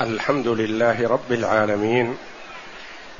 الحمد 0.00 0.48
لله 0.48 1.08
رب 1.08 1.32
العالمين 1.32 2.14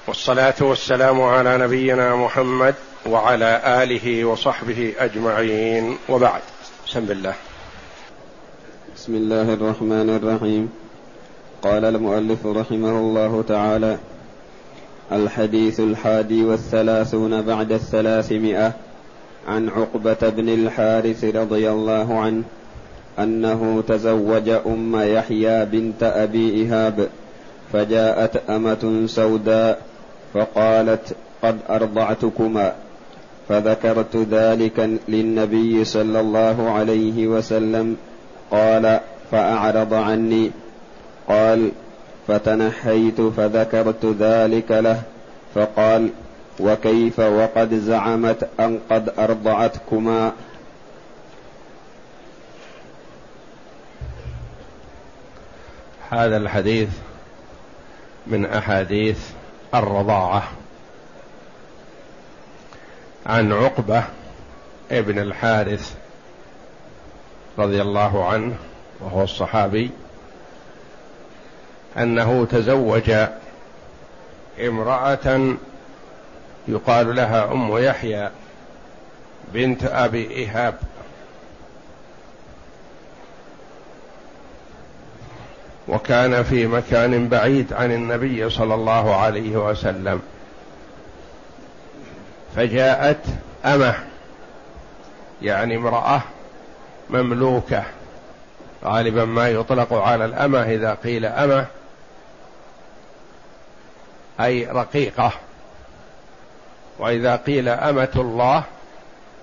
والصلاة 0.06 0.54
والسلام 0.60 1.22
على 1.22 1.58
نبينا 1.58 2.16
محمد 2.16 2.74
وعلى 3.06 3.62
آله 3.82 4.24
وصحبه 4.24 4.92
أجمعين. 4.98 5.96
وبعد 6.08 6.40
بسم 6.86 7.06
الله. 7.10 7.34
بسم 8.96 9.14
الله 9.14 9.54
الرحمن 9.54 10.10
الرحيم. 10.10 10.72
قال 11.62 11.84
المؤلف 11.84 12.46
رحمه 12.46 12.98
الله 12.98 13.44
تعالى 13.48 13.98
الحديث 15.12 15.80
الحادي 15.80 16.44
والثلاثون 16.44 17.42
بعد 17.42 17.72
الثلاثمائة 17.72 18.72
عن 19.48 19.68
عقبة 19.68 20.28
بن 20.28 20.48
الحارث 20.48 21.24
رضي 21.24 21.70
الله 21.70 22.20
عنه 22.20 22.42
أنه 23.18 23.84
تزوج 23.88 24.48
أم 24.48 24.96
يحيى 24.96 25.64
بنت 25.64 26.02
أبي 26.02 26.50
ايهاب 26.50 27.08
فجاءت 27.72 28.50
أمة 28.50 29.02
سوداء 29.06 29.80
فقالت 30.34 31.16
قد 31.42 31.56
أرضعتكما 31.70 32.72
فذكرت 33.48 34.16
ذلك 34.16 34.90
للنبي 35.08 35.84
صلى 35.84 36.20
الله 36.20 36.70
عليه 36.70 37.26
وسلم 37.26 37.96
قال 38.50 39.00
فأعرض 39.30 39.94
عني. 39.94 40.50
قال 41.28 41.70
فتنحيت 42.28 43.20
فذكرت 43.20 44.06
ذلك 44.20 44.70
له 44.70 45.02
فقال 45.54 46.08
وكيف 46.60 47.20
وقد 47.20 47.74
زعمت 47.74 48.48
أن 48.60 48.78
قد 48.90 49.12
أرضعتكما؟ 49.18 50.32
هذا 56.14 56.36
الحديث 56.36 56.88
من 58.26 58.46
أحاديث 58.46 59.18
الرضاعة 59.74 60.42
عن 63.26 63.52
عقبة 63.52 64.04
ابن 64.90 65.18
الحارث 65.18 65.94
رضي 67.58 67.82
الله 67.82 68.28
عنه 68.28 68.56
وهو 69.00 69.22
الصحابي 69.22 69.90
أنه 71.98 72.46
تزوج 72.46 73.12
امرأة 74.60 75.54
يقال 76.68 77.16
لها 77.16 77.52
أم 77.52 77.78
يحيى 77.78 78.30
بنت 79.52 79.84
أبي 79.84 80.30
ايهاب 80.30 80.74
وكان 85.88 86.42
في 86.42 86.66
مكان 86.66 87.28
بعيد 87.28 87.72
عن 87.72 87.92
النبي 87.92 88.50
صلى 88.50 88.74
الله 88.74 89.16
عليه 89.16 89.56
وسلم. 89.56 90.22
فجاءت 92.56 93.24
أمة 93.64 93.94
يعني 95.42 95.76
امرأة 95.76 96.22
مملوكة. 97.10 97.82
غالبا 98.84 99.24
ما 99.24 99.48
يطلق 99.48 99.92
على 99.92 100.24
الأمة 100.24 100.62
إذا 100.62 100.94
قيل 100.94 101.26
أمة 101.26 101.66
أي 104.40 104.66
رقيقة. 104.66 105.32
وإذا 106.98 107.36
قيل 107.36 107.68
أمة 107.68 108.12
الله 108.16 108.62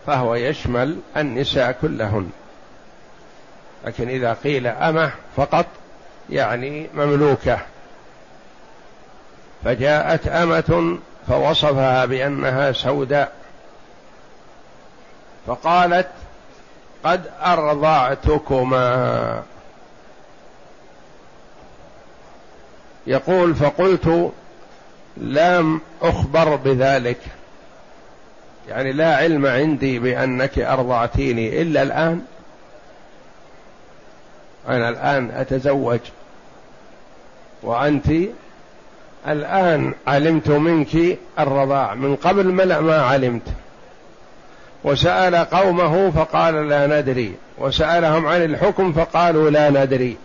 فهو 0.07 0.35
يشمل 0.35 0.99
النساء 1.17 1.71
كلهن. 1.81 2.29
لكن 3.85 4.09
إذا 4.09 4.33
قيل 4.33 4.67
أمة 4.67 5.11
فقط 5.35 5.65
يعني 6.29 6.87
مملوكة. 6.93 7.59
فجاءت 9.63 10.27
أمة 10.27 10.97
فوصفها 11.27 12.05
بأنها 12.05 12.71
سوداء. 12.71 13.31
فقالت 15.47 16.07
قد 17.03 17.21
أرضعتكما. 17.43 19.43
يقول 23.07 23.55
فقلت 23.55 24.31
لم 25.17 25.81
أخبر 26.01 26.55
بذلك. 26.55 27.19
يعني 28.69 28.91
لا 28.91 29.15
علم 29.15 29.45
عندي 29.45 29.99
بأنك 29.99 30.59
أرضعتيني 30.59 31.61
إلا 31.61 31.81
الآن. 31.81 32.25
أنا 34.67 34.89
الآن 34.89 35.31
أتزوج. 35.31 35.99
وأنت 37.63 38.07
الآن 39.27 39.93
علمت 40.07 40.49
منك 40.49 41.17
الرضاع. 41.39 41.93
من 41.93 42.15
قبل 42.15 42.45
ما 42.81 43.01
علمت. 43.01 43.47
وسأل 44.83 45.35
قومه 45.35 46.11
فقال 46.11 46.69
لا 46.69 47.01
ندري. 47.01 47.35
وسألهم 47.57 48.25
عن 48.25 48.43
الحكم 48.43 48.93
فقالوا 48.93 49.49
لا 49.49 49.69
ندري. 49.69 50.17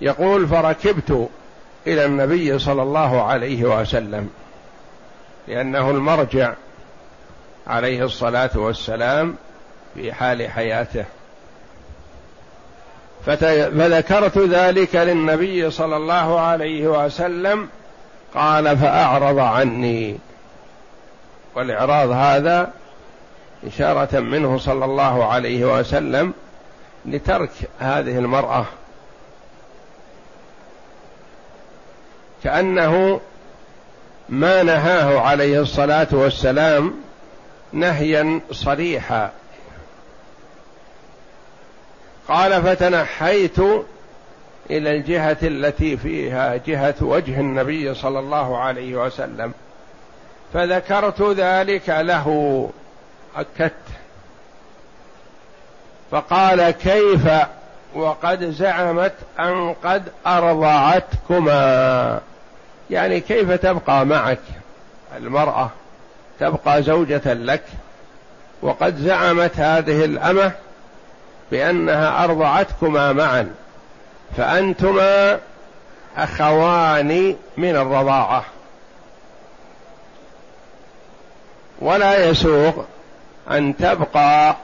يقول 0.00 0.48
فركبت 0.48 1.28
إلى 1.86 2.04
النبي 2.04 2.58
صلى 2.58 2.82
الله 2.82 3.22
عليه 3.22 3.80
وسلم. 3.80 4.30
لأنه 5.48 5.90
المرجع 5.90 6.54
عليه 7.66 8.04
الصلاة 8.04 8.50
والسلام 8.54 9.36
في 9.94 10.12
حال 10.12 10.50
حياته. 10.50 11.04
فذكرت 13.26 14.38
ذلك 14.38 14.96
للنبي 14.96 15.70
صلى 15.70 15.96
الله 15.96 16.40
عليه 16.40 16.86
وسلم 16.86 17.68
قال 18.34 18.78
فأعرض 18.78 19.38
عني. 19.38 20.18
والإعراض 21.54 22.10
هذا 22.10 22.70
إشارة 23.66 24.20
منه 24.20 24.58
صلى 24.58 24.84
الله 24.84 25.24
عليه 25.24 25.78
وسلم 25.78 26.34
لترك 27.06 27.50
هذه 27.78 28.18
المرأة. 28.18 28.64
كأنه 32.44 33.20
ما 34.28 34.62
نهاه 34.62 35.20
عليه 35.20 35.60
الصلاة 35.60 36.08
والسلام 36.12 36.94
نهيا 37.72 38.40
صريحا. 38.52 39.30
قال 42.30 42.62
فتنحيت 42.62 43.58
إلى 44.70 44.96
الجهة 44.96 45.36
التي 45.42 45.96
فيها 45.96 46.56
جهة 46.66 46.94
وجه 47.00 47.40
النبي 47.40 47.94
صلى 47.94 48.18
الله 48.18 48.58
عليه 48.58 48.96
وسلم. 48.96 49.52
فذكرت 50.54 51.22
ذلك 51.22 51.88
له 51.88 52.70
أكدت. 53.36 53.72
فقال 56.10 56.70
كيف؟ 56.70 57.28
وقد 57.94 58.50
زعمت 58.50 59.14
أن 59.40 59.74
قد 59.84 60.02
أرضعتكما. 60.26 62.20
يعني 62.90 63.20
كيف 63.20 63.50
تبقى 63.50 64.06
معك؟ 64.06 64.38
المرأة 65.16 65.70
تبقى 66.40 66.82
زوجة 66.82 67.32
لك 67.32 67.64
وقد 68.62 68.96
زعمت 68.96 69.56
هذه 69.56 70.04
الأمة 70.04 70.52
بأنها 71.50 72.24
أرضعتكما 72.24 73.12
معا 73.12 73.50
فأنتما 74.36 75.38
أخوان 76.16 77.36
من 77.56 77.76
الرضاعة. 77.76 78.44
ولا 81.80 82.26
يسوغ 82.26 82.72
أن 83.50 83.76
تبقى 83.76 84.56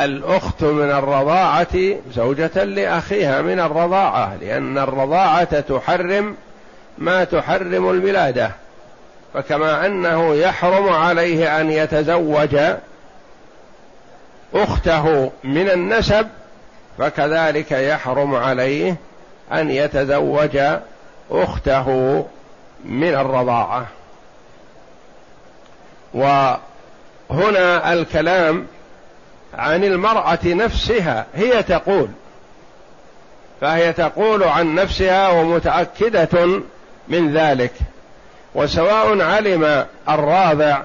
الأخت 0.00 0.62
من 0.64 0.90
الرضاعة 0.90 1.78
زوجة 2.14 2.64
لأخيها 2.64 3.42
من 3.42 3.60
الرضاعة 3.60 4.36
لأن 4.40 4.78
الرضاعة 4.78 5.60
تحرم 5.60 6.36
ما 6.98 7.24
تحرم 7.24 7.90
الولادة. 7.90 8.50
فكما 9.34 9.86
أنه 9.86 10.34
يحرم 10.34 10.88
عليه 10.88 11.60
أن 11.60 11.70
يتزوج 11.70 12.56
أخته 14.54 15.30
من 15.44 15.70
النسب 15.70 16.28
فكذلك 16.98 17.72
يحرم 17.72 18.34
عليه 18.34 18.96
أن 19.52 19.70
يتزوج 19.70 20.58
أخته 21.30 22.26
من 22.84 23.14
الرضاعة. 23.14 23.86
وهنا 26.14 27.92
الكلام 27.92 28.66
عن 29.54 29.84
المرأة 29.84 30.38
نفسها 30.44 31.26
هي 31.34 31.62
تقول 31.62 32.08
فهي 33.60 33.92
تقول 33.92 34.42
عن 34.42 34.74
نفسها 34.74 35.28
ومتأكدة 35.28 36.62
من 37.08 37.32
ذلك. 37.36 37.72
وسواء 38.54 39.20
علم 39.20 39.86
الراضع 40.08 40.82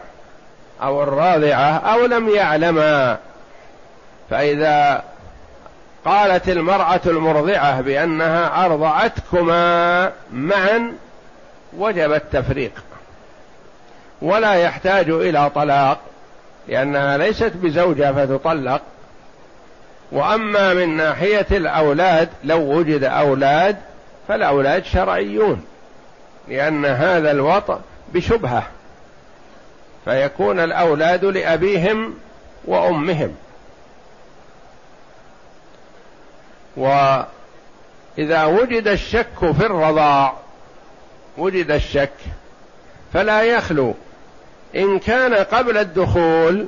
أو 0.82 1.04
الراضعه 1.04 1.78
أو 1.78 2.06
لم 2.06 2.30
يعلما 2.30 3.18
فإذا 4.30 5.04
قالت 6.06 6.50
المرأة 6.50 7.02
المرضعة 7.06 7.82
بأنها 7.82 8.66
أرضعتكما 8.66 10.12
معا 10.34 10.94
وجب 11.78 12.14
التفريق. 12.14 12.72
ولا 14.22 14.54
يحتاج 14.54 15.10
إلى 15.10 15.50
طلاق 15.50 16.00
لأنها 16.68 17.18
ليست 17.18 17.52
بزوجة 17.56 18.12
فتطلق. 18.12 18.82
وأما 20.12 20.74
من 20.74 20.98
ناحية 20.98 21.48
الأولاد 21.52 22.30
لو 22.44 22.60
وجد 22.60 23.04
أولاد 23.04 23.76
فالأولاد 24.28 24.86
شرعيون 24.86 25.66
لأن 26.48 26.86
هذا 26.86 27.32
الوطء 27.32 27.80
بشبهة. 28.14 28.64
فيكون 30.06 30.60
الأولاد 30.60 31.26
لأبيهم 31.26 32.14
وأمهم. 32.66 33.36
وإذا 36.78 38.46
وجد 38.46 38.88
الشك 38.88 39.40
في 39.40 39.66
الرضاع 39.66 40.34
وجد 41.38 41.72
الشك 41.72 42.14
فلا 43.14 43.42
يخلو. 43.42 43.94
إن 44.76 45.00
كان 45.00 45.34
قبل 45.34 45.78
الدخول 45.78 46.68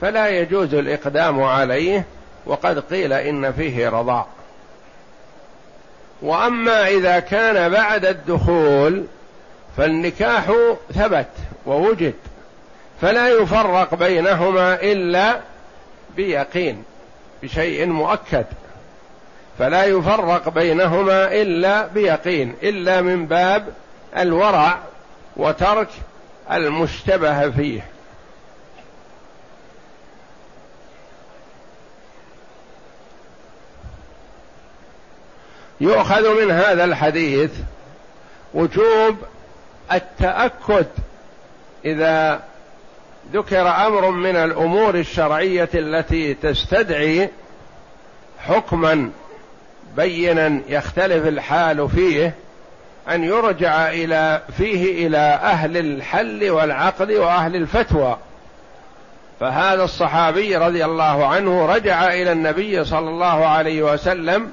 فلا 0.00 0.28
يجوز 0.28 0.74
الإقدام 0.74 1.42
عليه 1.42 2.04
وقد 2.46 2.78
قيل 2.78 3.12
إن 3.12 3.52
فيه 3.52 3.88
رضاع. 3.88 4.26
وأما 6.22 6.88
إذا 6.88 7.18
كان 7.18 7.72
بعد 7.72 8.04
الدخول 8.04 9.04
فالنكاح 9.76 10.52
ثبت 10.94 11.28
ووجد 11.66 12.14
فلا 13.00 13.28
يفرق 13.28 13.94
بينهما 13.94 14.74
إلا 14.74 15.40
بيقين 16.16 16.84
بشيء 17.42 17.86
مؤكد. 17.86 18.46
فلا 19.58 19.84
يفرق 19.84 20.48
بينهما 20.48 21.32
إلا 21.32 21.86
بيقين 21.86 22.54
إلا 22.62 23.00
من 23.00 23.26
باب 23.26 23.68
الورع 24.16 24.78
وترك 25.36 25.88
المشتبه 26.52 27.50
فيه. 27.50 27.80
يؤخذ 35.80 36.40
من 36.40 36.50
هذا 36.50 36.84
الحديث 36.84 37.50
وجوب 38.54 39.16
التأكد 39.92 40.86
إذا 41.84 42.42
ذكر 43.32 43.68
أمر 43.68 44.10
من 44.10 44.36
الأمور 44.36 44.94
الشرعية 44.94 45.68
التي 45.74 46.34
تستدعي 46.34 47.30
حكما 48.38 49.10
بينا 49.96 50.60
يختلف 50.68 51.26
الحال 51.26 51.88
فيه 51.88 52.34
أن 53.10 53.24
يرجع 53.24 53.88
إلى 53.88 54.42
فيه 54.56 55.06
إلى 55.06 55.18
أهل 55.42 55.76
الحل 55.76 56.50
والعقد 56.50 57.10
وأهل 57.10 57.56
الفتوى. 57.56 58.18
فهذا 59.40 59.84
الصحابي 59.84 60.56
رضي 60.56 60.84
الله 60.84 61.26
عنه 61.26 61.66
رجع 61.66 62.14
إلى 62.14 62.32
النبي 62.32 62.84
صلى 62.84 63.08
الله 63.10 63.46
عليه 63.46 63.82
وسلم 63.82 64.50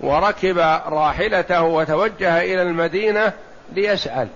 وركب 0.00 0.58
راحلته 0.86 1.62
وتوجه 1.62 2.42
إلى 2.42 2.62
المدينة 2.62 3.32
ليسأل. 3.72 4.28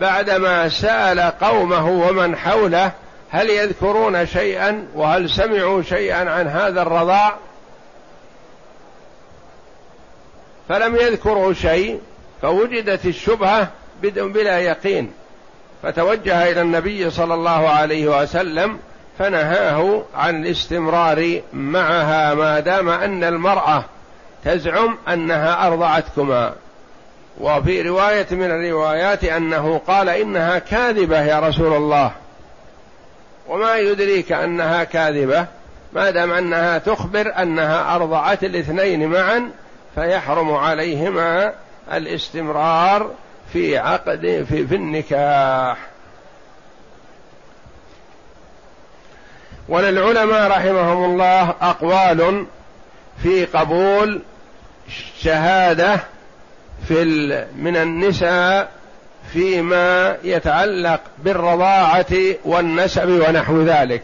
بعدما 0.00 0.68
سأل 0.68 1.20
قومه 1.20 1.88
ومن 1.88 2.36
حوله 2.36 2.92
هل 3.30 3.50
يذكرون 3.50 4.26
شيئا 4.26 4.86
وهل 4.94 5.30
سمعوا 5.30 5.82
شيئا 5.82 6.30
عن 6.30 6.46
هذا 6.46 6.82
الرضاع؟ 6.82 7.34
فلم 10.68 10.96
يذكروا 10.96 11.52
شيء 11.52 12.00
فوجدت 12.42 13.06
الشبهة 13.06 13.68
بلا 14.02 14.58
يقين. 14.58 15.12
فتوجه 15.82 16.50
إلى 16.50 16.60
النبي 16.60 17.10
صلى 17.10 17.34
الله 17.34 17.68
عليه 17.68 18.22
وسلم 18.22 18.78
فنهاه 19.18 20.02
عن 20.14 20.44
الاستمرار 20.44 21.40
معها 21.52 22.34
ما 22.34 22.60
دام 22.60 22.88
أن 22.88 23.24
المرأة 23.24 23.84
تزعم 24.44 24.98
أنها 25.08 25.66
أرضعتكما. 25.66 26.52
وفي 27.40 27.82
رواية 27.82 28.26
من 28.30 28.50
الروايات 28.50 29.24
أنه 29.24 29.80
قال 29.86 30.08
إنها 30.08 30.58
كاذبة 30.58 31.20
يا 31.20 31.40
رسول 31.40 31.76
الله. 31.76 32.12
وما 33.48 33.76
يدريك 33.76 34.32
أنها 34.32 34.84
كاذبة 34.84 35.46
ما 35.92 36.10
دام 36.10 36.32
أنها 36.32 36.78
تخبر 36.78 37.32
أنها 37.42 37.94
أرضعت 37.94 38.44
الاثنين 38.44 39.08
معا 39.08 39.50
فيحرم 39.98 40.54
عليهما 40.54 41.52
الاستمرار 41.92 43.10
في 43.52 43.78
عقد 43.78 44.46
في, 44.48 44.66
في 44.66 44.74
النكاح. 44.74 45.78
وللعلماء 49.68 50.50
رحمهم 50.50 51.04
الله 51.04 51.54
أقوال 51.60 52.46
في 53.22 53.44
قبول 53.44 54.22
شهادة 55.20 56.00
في 56.88 57.04
من 57.56 57.76
النساء 57.76 58.68
فيما 59.32 60.16
يتعلق 60.24 61.00
بالرضاعة 61.18 62.14
والنسب 62.44 63.08
ونحو 63.08 63.62
ذلك. 63.62 64.02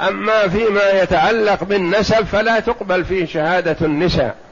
أما 0.00 0.48
فيما 0.48 0.90
يتعلق 0.90 1.64
بالنسب 1.64 2.24
فلا 2.24 2.60
تقبل 2.60 3.04
فيه 3.04 3.26
شهادة 3.26 3.76
النساء. 3.86 4.45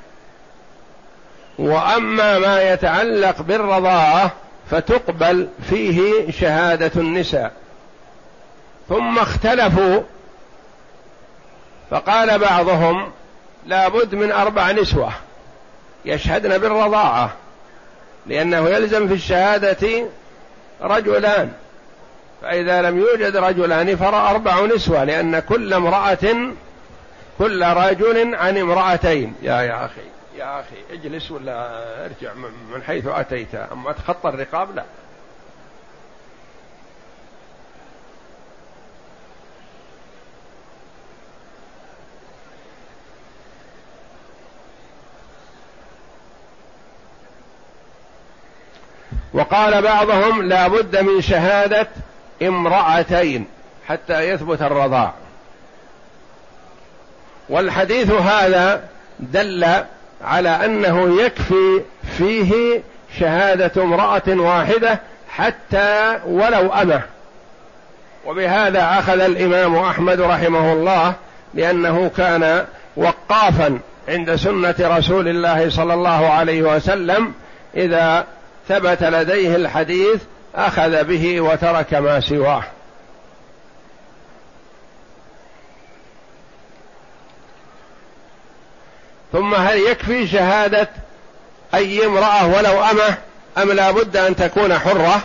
وأما 1.58 2.38
ما 2.38 2.72
يتعلق 2.72 3.42
بالرضاعة 3.42 4.32
فتقبل 4.70 5.48
فيه 5.70 6.30
شهادة 6.30 6.90
النساء. 6.96 7.52
ثم 8.88 9.18
اختلفوا 9.18 10.02
فقال 11.90 12.38
بعضهم 12.38 13.12
لابد 13.66 14.14
من 14.14 14.32
أربع 14.32 14.70
نسوة 14.70 15.12
يشهدن 16.04 16.58
بالرضاعة 16.58 17.32
لأنه 18.26 18.68
يلزم 18.68 19.08
في 19.08 19.14
الشهادة 19.14 20.06
رجلان 20.82 21.52
فإذا 22.42 22.82
لم 22.82 22.98
يوجد 22.98 23.36
رجلان 23.36 23.96
فأربع 23.96 24.60
نسوة 24.60 25.04
لأن 25.04 25.38
كل 25.38 25.74
امرأة 25.74 26.36
كل 27.38 27.64
رجل 27.64 28.34
عن 28.34 28.58
امرأتين. 28.58 29.34
يا 29.42 29.60
يا 29.60 29.84
أخي. 29.84 30.13
يا 30.36 30.60
أخي 30.60 30.76
اجلس 30.90 31.30
ولا 31.30 32.04
أرجع 32.04 32.34
من 32.34 32.82
حيث 32.82 33.06
أتيت. 33.06 33.54
أما 33.54 33.92
تخطى 33.92 34.28
الرقاب 34.28 34.74
لا. 34.74 34.84
وقال 49.32 49.82
بعضهم 49.82 50.42
لا 50.42 50.68
بد 50.68 50.96
من 50.96 51.20
شهادة 51.20 51.88
امرأتين 52.42 53.46
حتى 53.88 54.28
يثبت 54.28 54.62
الرضاع. 54.62 55.14
والحديث 57.48 58.10
هذا 58.10 58.88
دل 59.20 59.84
على 60.24 60.48
أنه 60.48 61.22
يكفي 61.22 61.82
فيه 62.18 62.82
شهادة 63.18 63.82
امرأة 63.82 64.22
واحدة 64.28 65.00
حتى 65.28 66.18
ولو 66.26 66.72
أمة. 66.72 67.02
وبهذا 68.26 68.98
أخذ 68.98 69.20
الإمام 69.20 69.76
أحمد 69.76 70.20
رحمه 70.20 70.72
الله 70.72 71.14
لأنه 71.54 72.10
كان 72.16 72.64
وقافا 72.96 73.78
عند 74.08 74.34
سنة 74.34 74.74
رسول 74.80 75.28
الله 75.28 75.70
صلى 75.70 75.94
الله 75.94 76.28
عليه 76.28 76.62
وسلم 76.62 77.32
إذا 77.76 78.24
ثبت 78.68 79.02
لديه 79.02 79.56
الحديث 79.56 80.22
أخذ 80.54 81.04
به 81.04 81.40
وترك 81.40 81.94
ما 81.94 82.20
سواه. 82.20 82.62
ثم 89.34 89.54
هل 89.54 89.78
يكفي 89.78 90.26
شهادة 90.26 90.88
أي 91.74 92.06
امرأة 92.06 92.46
ولو 92.46 92.82
أمة 92.84 93.16
أم 93.58 93.72
لا 93.72 93.90
بد 93.90 94.16
أن 94.16 94.36
تكون 94.36 94.78
حرة؟ 94.78 95.20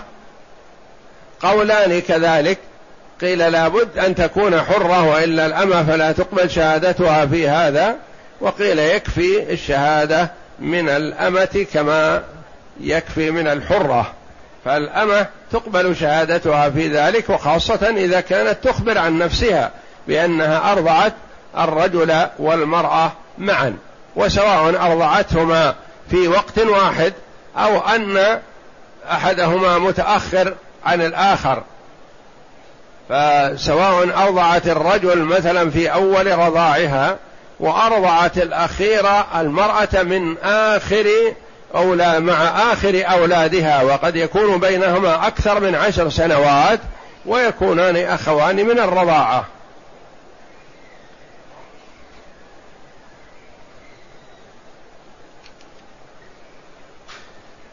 قولان 1.42 2.02
كذلك. 2.02 2.58
قيل 3.22 3.52
لا 3.52 3.68
بد 3.68 3.98
أن 3.98 4.16
تكون 4.16 4.62
حرة 4.62 5.10
وإلا 5.10 5.46
الأمة 5.46 5.84
فلا 5.84 6.12
تقبل 6.12 6.50
شهادتها 6.50 7.26
في 7.26 7.50
هذا. 7.50 7.96
وقيل 8.42 8.80
يكفي 8.80 9.54
الشهادة 9.54 10.32
من 10.60 10.90
الأمة 10.90 11.66
كما 11.74 12.24
يكفي 12.80 13.32
من 13.32 13.48
الحرة. 13.48 14.14
فالأمة 14.66 15.28
تقبل 15.52 15.96
شهادتها 15.96 16.70
في 16.70 16.88
ذلك 16.88 17.30
وخاصة 17.30 17.90
إذا 17.98 18.22
كانت 18.22 18.58
تخبر 18.64 18.98
عن 18.98 19.18
نفسها 19.18 19.72
بأنها 20.08 20.72
أرضعت 20.72 21.14
الرجل 21.58 22.28
والمرأة 22.40 23.12
معا. 23.38 23.78
وسواء 24.16 24.92
أرضعتهما 24.92 25.76
في 26.10 26.28
وقت 26.28 26.60
واحد 26.60 27.14
أو 27.58 27.80
أن 27.80 28.40
أحدهما 29.12 29.78
متأخر 29.78 30.54
عن 30.86 31.02
الآخر. 31.02 31.64
فسواء 33.10 34.24
أرضعت 34.24 34.68
الرجل 34.68 35.18
مثلا 35.18 35.72
في 35.72 35.94
أول 35.94 36.40
رضاعها 36.40 37.18
وأرضعت 37.60 38.38
الأخيرة 38.38 39.28
المرأة 39.42 40.04
من 40.04 40.38
آخر 40.44 41.06
أولى 41.76 42.20
مع 42.20 42.34
آخر 42.74 43.04
أولادها 43.12 43.82
وقد 43.82 44.16
يكون 44.16 44.60
بينهما 44.60 45.28
أكثر 45.28 45.60
من 45.60 45.76
عشر 45.76 46.10
سنوات 46.10 46.80
ويكونان 47.26 47.96
أخوان 47.96 48.56
من 48.56 48.80
الرضاعة. 48.80 49.46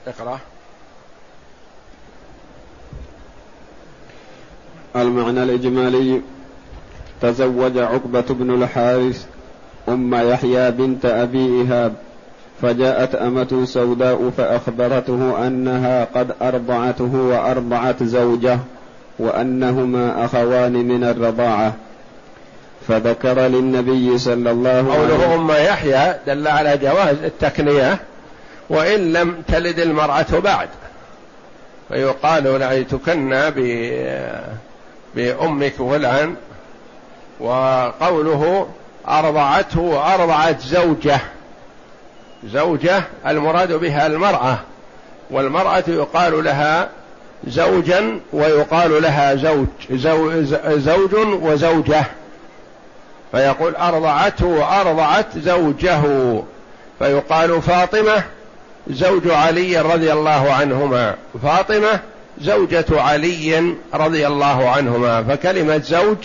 اقرأ. 0.07 0.39
المعنى 4.97 5.43
الإجمالي 5.43 6.21
تزوج 7.23 7.79
عقبة 7.79 8.25
بن 8.31 8.63
الحارث 8.63 9.27
أم 9.89 10.15
يحيى 10.15 10.71
بنت 10.71 11.07
أبي 11.07 11.63
إهاب 11.63 11.95
فجاءت 12.63 13.15
أمة 13.15 13.65
سوداء 13.65 14.31
فأخبرته 14.37 15.47
أنها 15.47 16.05
قد 16.05 16.35
أرضعته 16.43 17.15
وأرضعت 17.15 18.03
زوجه 18.03 18.59
وأنهما 19.19 20.25
أخوان 20.25 20.73
من 20.73 21.05
الرضاعة. 21.05 21.75
فذكر 22.89 23.41
للنبي 23.41 24.19
صلى 24.19 24.51
الله 24.51 24.71
عليه 24.71 24.83
وسلم 24.83 25.21
قوله 25.21 25.35
أم 25.35 25.51
يحيى 25.51 26.15
دل 26.27 26.49
على 26.49 26.77
جواز 26.77 27.17
التكنية. 27.25 27.99
وإن 28.71 29.13
لم 29.13 29.43
تلد 29.49 29.79
المرأة 29.79 30.39
بعد. 30.45 30.69
فيقال 31.89 32.61
لها 32.61 32.83
تكنى 32.83 33.51
بأمك 35.15 35.73
فلان 35.73 36.35
وقوله 37.41 38.69
أرضعته 39.09 39.81
وأرضعت 39.81 40.61
زوجة. 40.61 41.21
زوجة 42.45 43.03
المراد 43.27 43.73
بها 43.73 44.07
المرأة 44.07 44.59
والمرأة 45.31 45.85
يقال 45.89 46.45
لها 46.45 46.89
زوجا 47.47 48.21
ويقال 48.33 49.03
لها 49.03 49.35
زوج 49.35 49.67
زوج 50.77 51.15
وزوجة. 51.43 52.05
فيقول 53.33 53.77
أرضعته 53.77 54.47
وأرضعت 54.47 55.39
زوجه. 55.39 56.03
فيقال 56.99 57.63
فاطمة 57.63 58.23
زوج 58.91 59.31
علي 59.31 59.81
رضي 59.81 60.13
الله 60.13 60.53
عنهما. 60.53 61.15
فاطمة 61.43 62.01
زوجة 62.41 62.85
علي 62.91 63.75
رضي 63.95 64.27
الله 64.27 64.69
عنهما. 64.69 65.23
فكلمة 65.23 65.79
زوج 65.79 66.17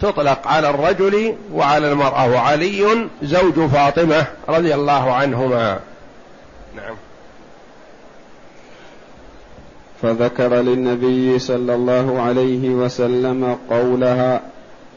تطلق 0.00 0.48
على 0.48 0.70
الرجل 0.70 1.34
وعلى 1.52 1.92
المرأة. 1.92 2.30
وعلي 2.30 3.08
زوج 3.22 3.60
فاطمة 3.60 4.26
رضي 4.48 4.74
الله 4.74 5.12
عنهما. 5.12 5.78
نعم. 6.76 6.96
فذكر 10.02 10.54
للنبي 10.54 11.38
صلى 11.38 11.74
الله 11.74 12.22
عليه 12.22 12.68
وسلم 12.68 13.58
قولها 13.70 14.40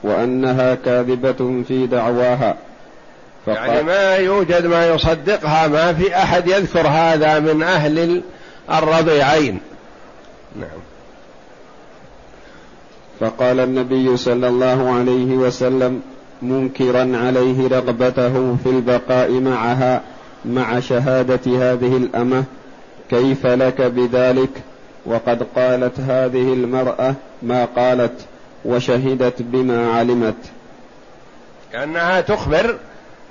وأنها 0.03 0.75
كاذبة 0.75 1.63
في 1.67 1.87
دعواها. 1.87 2.55
يعني 3.47 3.83
ما 3.83 4.15
يوجد 4.15 4.65
ما 4.65 4.87
يصدقها 4.87 5.67
ما 5.67 5.93
في 5.93 6.15
أحد 6.15 6.47
يذكر 6.47 6.87
هذا 6.87 7.39
من 7.39 7.63
أهل 7.63 8.21
الرضيعين. 8.71 9.59
نعم. 10.55 10.79
فقال 13.19 13.59
النبي 13.59 14.17
صلى 14.17 14.47
الله 14.47 14.91
عليه 14.91 15.35
وسلم 15.35 16.01
منكرا 16.41 17.17
عليه 17.17 17.67
رغبته 17.67 18.57
في 18.63 18.69
البقاء 18.69 19.31
معها 19.31 20.01
مع 20.45 20.79
شهادة 20.79 21.41
هذه 21.45 21.97
الأمة. 21.97 22.43
كيف 23.09 23.45
لك 23.45 23.81
بذلك؟ 23.81 24.49
وقد 25.05 25.47
قالت 25.55 25.99
هذه 25.99 26.53
المرأة 26.53 27.15
ما 27.43 27.65
قالت 27.65 28.13
وشهدت 28.65 29.41
بما 29.41 29.91
علمت. 29.91 30.35
كأنها 31.71 32.21
تخبر 32.21 32.77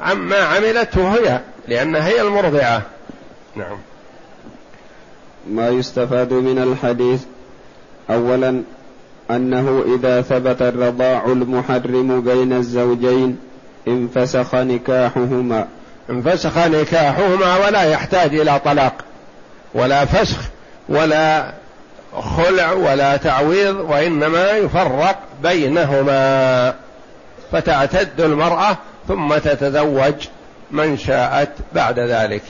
عما 0.00 0.36
عملته 0.36 1.14
هي 1.14 1.40
لانها 1.68 2.06
هي 2.06 2.20
المرضعة. 2.20 2.82
نعم. 3.56 3.78
ما 5.50 5.68
يستفاد 5.68 6.32
من 6.32 6.58
الحديث 6.58 7.22
اولا 8.10 8.62
أنه 9.30 9.84
إذا 9.94 10.22
ثبت 10.22 10.62
الرضاع 10.62 11.24
المحرم 11.26 12.20
بين 12.20 12.52
الزوجين 12.52 13.38
انفسخ 13.88 14.54
نكاحهما. 14.54 15.68
انفسخ 16.10 16.58
نكاحهما 16.58 17.66
ولا 17.66 17.82
يحتاج 17.82 18.34
إلى 18.34 18.60
طلاق 18.64 18.94
ولا 19.74 20.04
فسخ 20.04 20.38
ولا 20.88 21.52
خلع 22.12 22.72
ولا 22.72 23.16
تعويض 23.16 23.76
وإنما 23.76 24.50
يفرق 24.50 25.18
بينهما. 25.42 26.74
فتعتد 27.52 28.20
المرأة 28.20 28.76
ثم 29.10 29.38
تتزوج 29.38 30.14
من 30.70 30.96
شاءت 30.96 31.48
بعد 31.72 31.98
ذلك. 31.98 32.42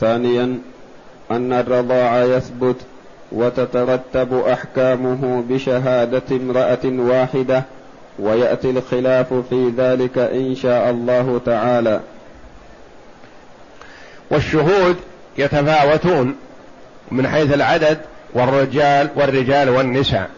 ثانيا 0.00 0.58
أن 1.30 1.52
الرضاع 1.52 2.24
يثبت 2.24 2.76
وتترتب 3.32 4.34
أحكامه 4.34 5.44
بشهادة 5.48 6.22
امرأة 6.30 6.78
واحدة 6.84 7.62
ويأتي 8.18 8.70
الخلاف 8.70 9.34
في 9.50 9.72
ذلك 9.76 10.18
إن 10.18 10.54
شاء 10.54 10.90
الله 10.90 11.40
تعالى. 11.46 12.00
والشهود 14.30 14.96
يتفاوتون 15.38 16.36
من 17.10 17.28
حيث 17.28 17.54
العدد 17.54 17.98
والرجال 18.34 19.08
والرجال 19.16 19.68
والنساء. 19.68 20.30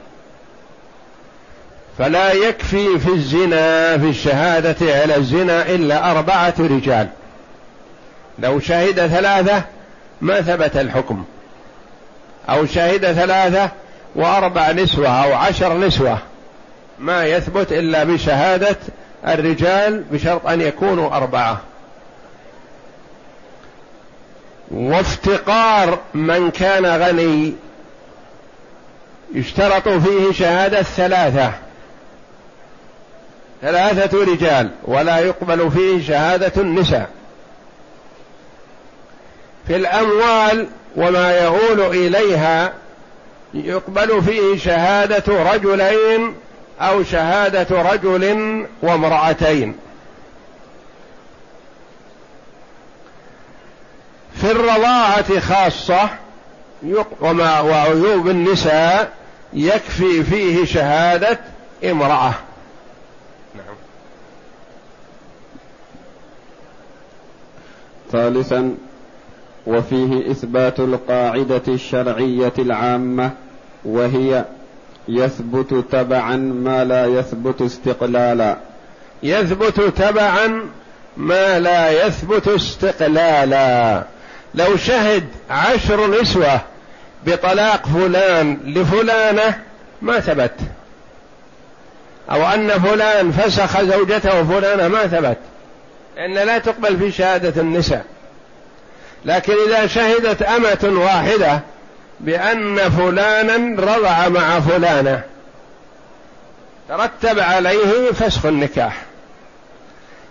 فلا 1.99 2.33
يكفي 2.33 2.99
في 2.99 3.09
الزنا 3.09 3.99
في 3.99 4.09
الشهادة 4.09 5.01
على 5.01 5.17
الزنا 5.17 5.63
إلا 5.63 6.11
أربعة 6.11 6.55
رجال. 6.59 7.09
لو 8.39 8.61
شهد 8.61 9.07
ثلاثة 9.07 9.63
ما 10.21 10.41
ثبت 10.41 10.77
الحكم. 10.77 11.25
أو 12.49 12.67
شهد 12.67 13.13
ثلاثة 13.13 13.71
وأربع 14.15 14.73
نسوة 14.73 15.09
أو 15.09 15.35
عشر 15.35 15.79
نسوة 15.79 16.19
ما 16.99 17.25
يثبت 17.25 17.73
إلا 17.73 18.05
بشهادة 18.05 18.77
الرجال 19.27 20.05
بشرط 20.13 20.47
أن 20.47 20.61
يكونوا 20.61 21.17
أربعة. 21.17 21.61
وافتقار 24.71 25.99
من 26.15 26.51
كان 26.51 26.87
غني 26.87 27.53
يشترط 29.35 29.89
فيه 29.89 30.33
شهادة 30.33 30.83
ثلاثة 30.83 31.53
ثلاثة 33.63 34.25
رجال 34.25 34.71
ولا 34.85 35.19
يقبل 35.19 35.71
فيه 35.71 36.07
شهادة 36.07 36.63
النساء. 36.63 37.11
في 39.67 39.77
الأموال 39.77 40.69
وما 40.97 41.41
يؤول 41.41 41.81
إليها 41.81 42.73
يقبل 43.55 44.23
فيه 44.23 44.59
شهادة 44.59 45.53
رجلين 45.53 46.35
أو 46.81 47.05
شهادة 47.05 47.83
رجل 47.83 48.67
وامرأتين. 48.83 49.77
في 54.41 54.51
الرضاعة 54.51 55.41
خاصة 55.41 56.09
وعيوب 57.63 58.29
النساء 58.29 59.13
يكفي 59.53 60.25
فيه 60.25 60.65
شهادة 60.65 61.39
امرأة. 61.85 62.35
ثالثا 68.13 68.75
وفيه 69.67 70.31
إثبات 70.31 70.81
القاعدة 70.81 71.63
الشرعية 71.69 72.53
العامة 72.59 73.31
وهي 73.85 74.45
يثبت 75.09 75.85
تبعا 75.93 76.37
ما 76.37 76.85
لا 76.85 77.07
يثبت 77.07 77.63
استقلالا. 77.63 78.57
يثبت 79.23 79.81
تبعا 79.81 80.61
ما 81.17 81.59
لا 81.59 82.07
يثبت 82.07 82.49
استقلالا. 82.49 84.03
لو 84.55 84.77
شهد 84.77 85.25
عشر 85.51 86.21
نسوة 86.21 86.61
بطلاق 87.27 87.87
فلان 87.87 88.59
لفلانة 88.65 89.59
ما 90.03 90.21
ثبت. 90.21 90.55
أو 92.31 92.47
أن 92.47 92.69
فلان 92.69 93.33
فسخ 93.33 93.83
زوجته 93.83 94.45
فلانة 94.45 94.89
ما 94.89 95.07
ثبت. 95.07 95.39
لأن 96.17 96.35
لا 96.35 96.59
تقبل 96.59 96.99
في 96.99 97.13
شهادة 97.13 97.63
النساء. 97.63 98.05
لكن 99.25 99.53
إذا 99.69 99.87
شهدت 99.87 100.43
أمة 100.43 101.01
واحدة 101.01 101.61
بأن 102.21 102.91
فلانا 102.91 103.83
رضع 103.83 104.29
مع 104.29 104.61
فلانة 104.61 105.23
ترتب 106.89 107.41
عليه 107.41 108.13
فسخ 108.13 108.47
النكاح. 108.47 109.03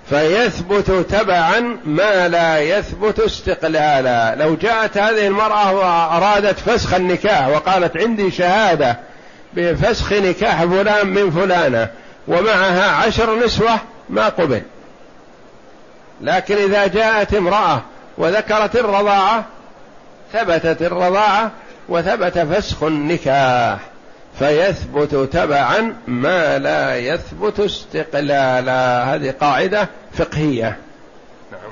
فيثبت 0.09 0.91
تبعا 0.91 1.77
ما 1.85 2.27
لا 2.27 2.59
يثبت 2.59 3.19
استقلالا. 3.19 4.35
لو 4.35 4.55
جاءت 4.55 4.97
هذه 4.97 5.27
المرأة 5.27 5.73
وأرادت 5.73 6.59
فسخ 6.59 6.93
النكاح 6.93 7.47
وقالت 7.47 7.97
عندي 7.97 8.31
شهادة 8.31 8.97
بفسخ 9.53 10.13
نكاح 10.13 10.63
فلان 10.63 11.07
من 11.07 11.31
فلانة 11.31 11.87
ومعها 12.27 12.91
عشر 12.91 13.45
نسوة 13.45 13.79
ما 14.09 14.29
قبل. 14.29 14.61
لكن 16.21 16.55
إذا 16.55 16.87
جاءت 16.87 17.33
امرأة 17.33 17.81
وذكرت 18.17 18.75
الرضاعة 18.75 19.45
ثبتت 20.33 20.81
الرضاعة 20.81 21.51
وثبت 21.89 22.39
فسخ 22.39 22.83
النكاح 22.83 23.79
فيثبت 24.39 25.15
تبعا 25.15 25.95
ما 26.07 26.59
لا 26.59 26.97
يثبت 26.97 27.59
استقلالا. 27.59 29.03
هذه 29.03 29.33
قاعدة 29.41 29.89
فقهية. 30.13 30.77
نعم. 31.51 31.71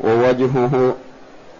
ووجهه 0.00 0.96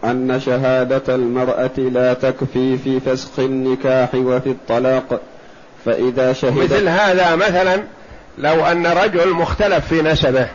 أن 0.04 0.40
شهادة 0.40 1.14
المرأة 1.14 1.78
لا 1.78 2.14
تكفي 2.14 2.78
في 2.78 3.00
فسخ 3.00 3.38
النكاح 3.38 4.14
وفي 4.14 4.50
الطلاق 4.50 5.20
فإذا 5.84 6.32
شهد 6.32 6.58
مثل 6.58 6.88
هذا 6.88 7.36
مثلا 7.36 7.82
لو 8.38 8.66
أن 8.66 8.86
رجل 8.86 9.30
مختلف 9.30 9.86
في 9.86 10.02
نسبه 10.02 10.48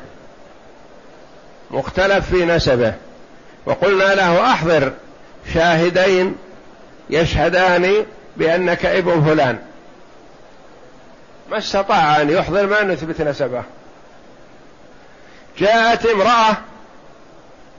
مختلف 1.72 2.30
في 2.30 2.46
نسبه. 2.46 2.94
وقلنا 3.66 4.16
له 4.16 4.52
أحضر 4.52 4.92
شاهدين 5.54 6.36
يشهدان 7.10 8.06
بأنك 8.38 8.86
ابن 8.86 9.24
فلان. 9.26 9.60
ما 11.52 11.58
استطاع 11.58 12.22
أن 12.22 12.30
يحضر 12.30 12.66
ما 12.68 12.84
نثبت 12.84 13.22
نسبه. 13.22 13.64
جاءت 15.58 16.06
امرأة 16.06 16.58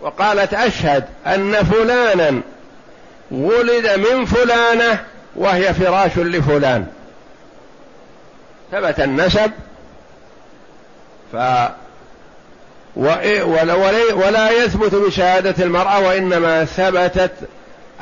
وقالت 0.00 0.54
أشهد 0.54 1.04
أن 1.26 1.52
فلانا 1.52 2.40
ولد 3.30 3.88
من 3.88 4.24
فلانة 4.24 5.04
وهي 5.36 5.74
فراش 5.74 6.18
لفلان. 6.18 6.86
ثبت 8.72 9.00
النسب 9.00 9.50
ف 11.32 11.36
ولا 12.96 14.50
يثبت 14.50 14.94
بشهادة 14.94 15.64
المرأة 15.64 16.00
وإنما 16.00 16.64
ثبتت 16.64 17.32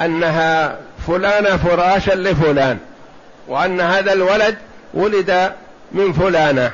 أنها 0.00 0.76
فلانة 1.06 1.56
فراشا 1.56 2.12
لفلان 2.12 2.78
وأن 3.48 3.80
هذا 3.80 4.12
الولد 4.12 4.56
ولد 4.94 5.52
من 5.92 6.12
فلانة 6.12 6.70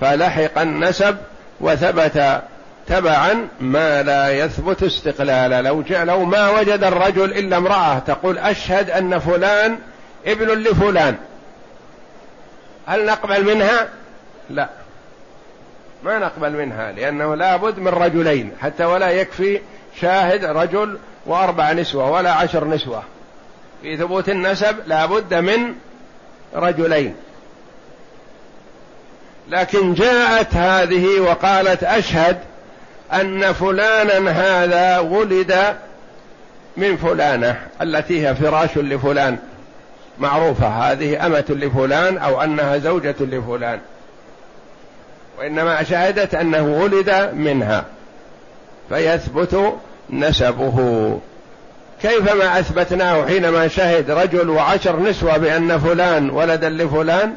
فلحق 0.00 0.58
النسب 0.58 1.16
وثبت 1.60 2.42
تبعا 2.86 3.48
ما 3.60 4.02
لا 4.02 4.30
يثبت 4.30 4.82
استقلالا 4.82 5.62
لو 5.62 5.84
لو 5.90 6.24
ما 6.24 6.50
وجد 6.50 6.84
الرجل 6.84 7.32
إلا 7.32 7.56
امرأة 7.56 7.98
تقول 7.98 8.38
أشهد 8.38 8.90
أن 8.90 9.18
فلان 9.18 9.78
ابن 10.26 10.46
لفلان 10.46 11.16
هل 12.86 13.06
نقبل 13.06 13.44
منها؟ 13.44 13.88
لا 14.50 14.68
ما 16.04 16.18
نقبل 16.18 16.52
منها 16.52 16.92
لأنه 16.92 17.34
لا 17.34 17.56
بد 17.56 17.78
من 17.78 17.88
رجلين 17.88 18.52
حتى 18.60 18.84
ولا 18.84 19.10
يكفي 19.10 19.60
شاهد 20.00 20.44
رجل 20.44 20.98
وأربع 21.26 21.72
نسوة 21.72 22.10
ولا 22.10 22.32
عشر 22.32 22.68
نسوة. 22.68 23.02
في 23.82 23.96
ثبوت 23.96 24.28
النسب 24.28 24.76
لا 24.86 25.06
بد 25.06 25.34
من 25.34 25.74
رجلين. 26.54 27.14
لكن 29.48 29.94
جاءت 29.94 30.54
هذه 30.54 31.20
وقالت 31.20 31.84
أشهد 31.84 32.38
أن 33.12 33.52
فلانا 33.52 34.30
هذا 34.30 34.98
ولد 34.98 35.76
من 36.76 36.96
فلانة 36.96 37.60
التي 37.82 38.28
هي 38.28 38.34
فراش 38.34 38.78
لفلان 38.78 39.38
معروفة 40.18 40.66
هذه 40.68 41.26
أمة 41.26 41.44
لفلان 41.48 42.18
أو 42.18 42.42
أنها 42.42 42.78
زوجة 42.78 43.14
لفلان. 43.20 43.80
وإنما 45.38 45.82
شهدت 45.82 46.34
أنه 46.34 46.62
ولد 46.62 47.30
منها 47.34 47.84
فيثبت 48.88 49.74
نسبه. 50.10 51.18
كيفما 52.02 52.60
أثبتناه 52.60 53.26
حينما 53.26 53.68
شهد 53.68 54.10
رجل 54.10 54.50
وعشر 54.50 55.00
نسوة 55.00 55.36
بأن 55.36 55.78
فلان 55.78 56.30
ولدا 56.30 56.68
لفلان؟ 56.68 57.34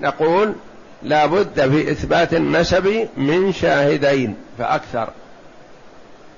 نقول 0.00 0.54
لا 1.02 1.26
بد 1.26 1.70
في 1.70 1.90
إثبات 1.90 2.34
النسب 2.34 3.08
من 3.16 3.52
شاهدين 3.52 4.36
فأكثر. 4.58 5.10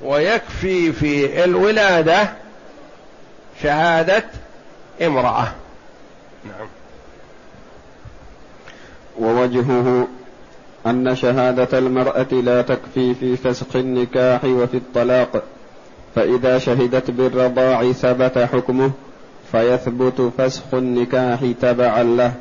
ويكفي 0.02 0.92
في 0.92 1.44
الولادة 1.44 2.28
شهادة 3.62 4.24
امرأة. 5.02 5.48
نعم 6.44 6.68
ووجهه 9.18 10.08
أن 10.86 11.16
شهادة 11.16 11.78
المرأة 11.78 12.32
لا 12.32 12.62
تكفي 12.62 13.14
في 13.14 13.36
فسخ 13.36 13.76
النكاح 13.76 14.44
وفي 14.44 14.76
الطلاق 14.76 15.42
فإذا 16.14 16.58
شهدت 16.58 17.10
بالرضاع 17.10 17.92
ثبت 17.92 18.38
حكمه 18.38 18.90
فيثبت 19.52 20.32
فسخ 20.38 20.74
النكاح 20.74 21.40
تبعا 21.60 22.02
له. 22.02 22.32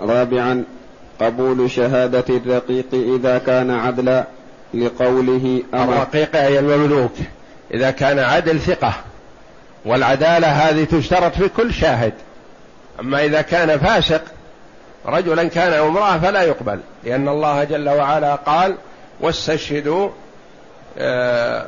رابعا 0.00 0.64
قبول 1.20 1.70
شهادة 1.70 2.24
الرقيق 2.28 2.86
إذا 2.92 3.38
كان 3.38 3.70
عدلا 3.70 4.24
لقوله 4.74 5.62
الرقيق 5.74 6.36
أي 6.36 6.58
المملوك 6.58 7.12
إذا 7.74 7.90
كان 7.90 8.18
عدل 8.18 8.60
ثقة 8.60 8.94
والعدالة 9.84 10.46
هذه 10.46 10.84
تشترط 10.84 11.34
في 11.34 11.48
كل 11.48 11.74
شاهد. 11.74 12.12
أما 13.00 13.24
إذا 13.24 13.42
كان 13.42 13.78
فاسق 13.78 14.22
رجلا 15.06 15.48
كان 15.48 15.72
أو 15.72 15.88
امرأة 15.88 16.18
فلا 16.18 16.42
يقبل 16.42 16.80
لأن 17.04 17.28
الله 17.28 17.64
جل 17.64 17.88
وعلا 17.88 18.34
قال 18.34 18.76
واستشهدوا 19.20 20.10
آه، 20.98 21.66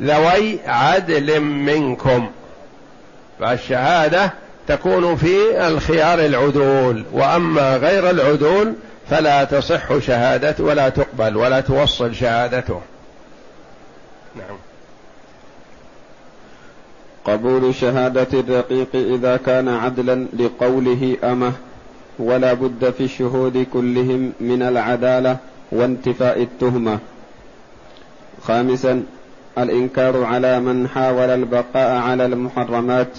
ذوي 0.00 0.58
عدل 0.66 1.40
منكم. 1.40 2.30
فالشهادة 3.40 4.32
تكون 4.68 5.16
في 5.16 5.66
الخيار 5.68 6.18
العدول 6.18 7.04
وأما 7.12 7.76
غير 7.76 8.10
العدول 8.10 8.74
فلا 9.10 9.44
تصح 9.44 9.98
شهادة 9.98 10.64
ولا 10.64 10.88
تقبل 10.88 11.36
ولا 11.36 11.60
توصل 11.60 12.14
شهادته. 12.14 12.80
نعم. 14.36 14.58
قبول 17.28 17.74
شهادة 17.74 18.40
الرقيق 18.40 18.88
إذا 18.94 19.36
كان 19.36 19.68
عدلا 19.68 20.26
لقوله 20.38 21.16
أمه 21.24 21.52
ولا 22.18 22.52
بد 22.52 22.90
في 22.90 23.04
الشهود 23.04 23.66
كلهم 23.72 24.32
من 24.40 24.62
العدالة 24.62 25.36
وانتفاء 25.72 26.42
التهمة. 26.42 26.98
خامسا 28.42 29.02
الإنكار 29.58 30.24
على 30.24 30.60
من 30.60 30.88
حاول 30.88 31.30
البقاء 31.30 32.00
على 32.00 32.26
المحرمات 32.26 33.18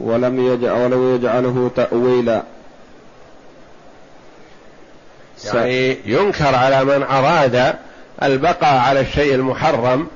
ولم 0.00 0.46
يجعل 0.46 0.92
يجعله 0.92 1.70
تأويلا. 1.76 2.42
يعني 5.54 5.96
ينكر 6.06 6.54
على 6.54 6.84
من 6.84 7.02
أراد 7.02 7.74
البقاء 8.22 8.78
على 8.78 9.00
الشيء 9.00 9.34
المحرم 9.34 10.06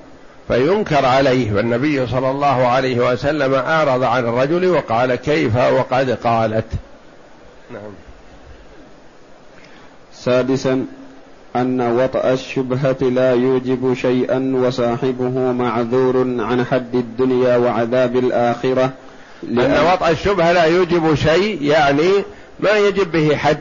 فينكر 0.48 1.06
عليه 1.06 1.52
والنبي 1.52 2.06
صلى 2.06 2.30
الله 2.30 2.66
عليه 2.66 3.12
وسلم 3.12 3.54
أعرض 3.54 4.02
عن 4.02 4.24
الرجل 4.24 4.66
وقال 4.66 5.14
كيف 5.14 5.56
وقد 5.56 6.10
قالت. 6.10 6.64
نعم. 7.70 7.92
سادسا 10.14 10.86
أن 11.56 11.80
وطأ 11.80 12.32
الشبهة 12.32 12.96
لا 13.00 13.32
يوجب 13.32 13.94
شيئا 13.94 14.52
وصاحبه 14.54 15.52
معذور 15.52 16.16
عن 16.38 16.64
حد 16.64 16.94
الدنيا 16.94 17.56
وعذاب 17.56 18.16
الآخرة. 18.16 18.90
لأن 19.42 19.86
وطأ 19.86 20.10
الشبهة 20.10 20.52
لا 20.52 20.64
يوجب 20.64 21.14
شيء 21.14 21.62
يعني 21.62 22.10
ما 22.60 22.70
يجب 22.78 23.12
به 23.12 23.36
حد 23.36 23.58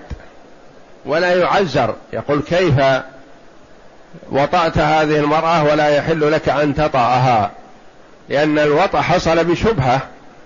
ولا 1.06 1.36
يعزر 1.36 1.96
يقول 2.14 2.42
كيف؟ 2.42 2.76
وطأت 4.32 4.78
هذه 4.78 5.20
المرأة 5.20 5.64
ولا 5.64 5.90
يحل 5.90 6.32
لك 6.32 6.50
أن 6.50 6.76
تطأها 6.76 7.52
لأن 8.30 8.60
الوطأ 8.60 9.02
حصل 9.02 9.44
بشبهة 9.44 10.02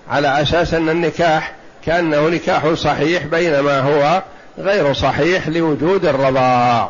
على 0.09 0.41
أساس 0.41 0.73
أن 0.73 0.89
النكاح 0.89 1.53
كأنه 1.85 2.29
نكاح 2.29 2.73
صحيح 2.73 3.25
بينما 3.25 3.79
هو 3.79 4.23
غير 4.57 4.93
صحيح 4.93 5.47
لوجود 5.47 6.05
الرضاع. 6.05 6.89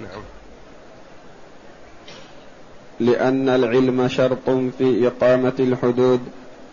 نعم. 0.00 0.22
لأن 3.00 3.48
العلم 3.48 4.08
شرط 4.08 4.50
في 4.78 5.06
إقامة 5.06 5.52
الحدود 5.58 6.20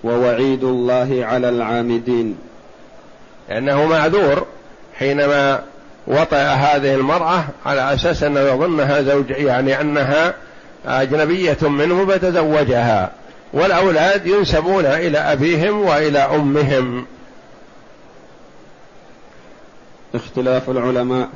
ووعيد 0.04 0.64
الله 0.64 1.20
على 1.22 1.50
العامدين. 1.50 2.38
لأنه 3.50 3.86
معذور 3.86 4.46
حينما 5.00 5.64
وطئ 6.08 6.36
هذه 6.36 6.96
المرأة 6.96 7.44
على 7.66 7.94
أساس 7.94 8.24
أنه 8.24 8.40
يظنها 8.40 9.02
زوج 9.02 9.30
يعني 9.30 9.82
أنها 9.82 10.34
أجنبية 10.86 11.58
منه 11.62 12.06
فتزوجها. 12.06 13.12
والأولاد 13.54 14.28
ينسبون 14.28 14.86
إلى 14.86 15.18
أبيهم 15.18 15.82
وإلى 15.82 16.20
أمهم. 16.20 17.06
اختلاف 20.16 20.70
العلماء 20.70 21.30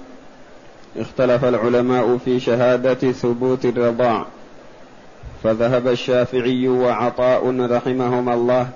اختلف 0.97 1.45
العلماء 1.45 2.17
في 2.25 2.39
شهادة 2.39 3.12
ثبوت 3.12 3.65
الرضاع. 3.65 4.25
فذهب 5.43 5.88
الشافعي 5.88 6.67
وعطاء 6.67 7.67
رحمهما 7.71 8.34
الله 8.34 8.69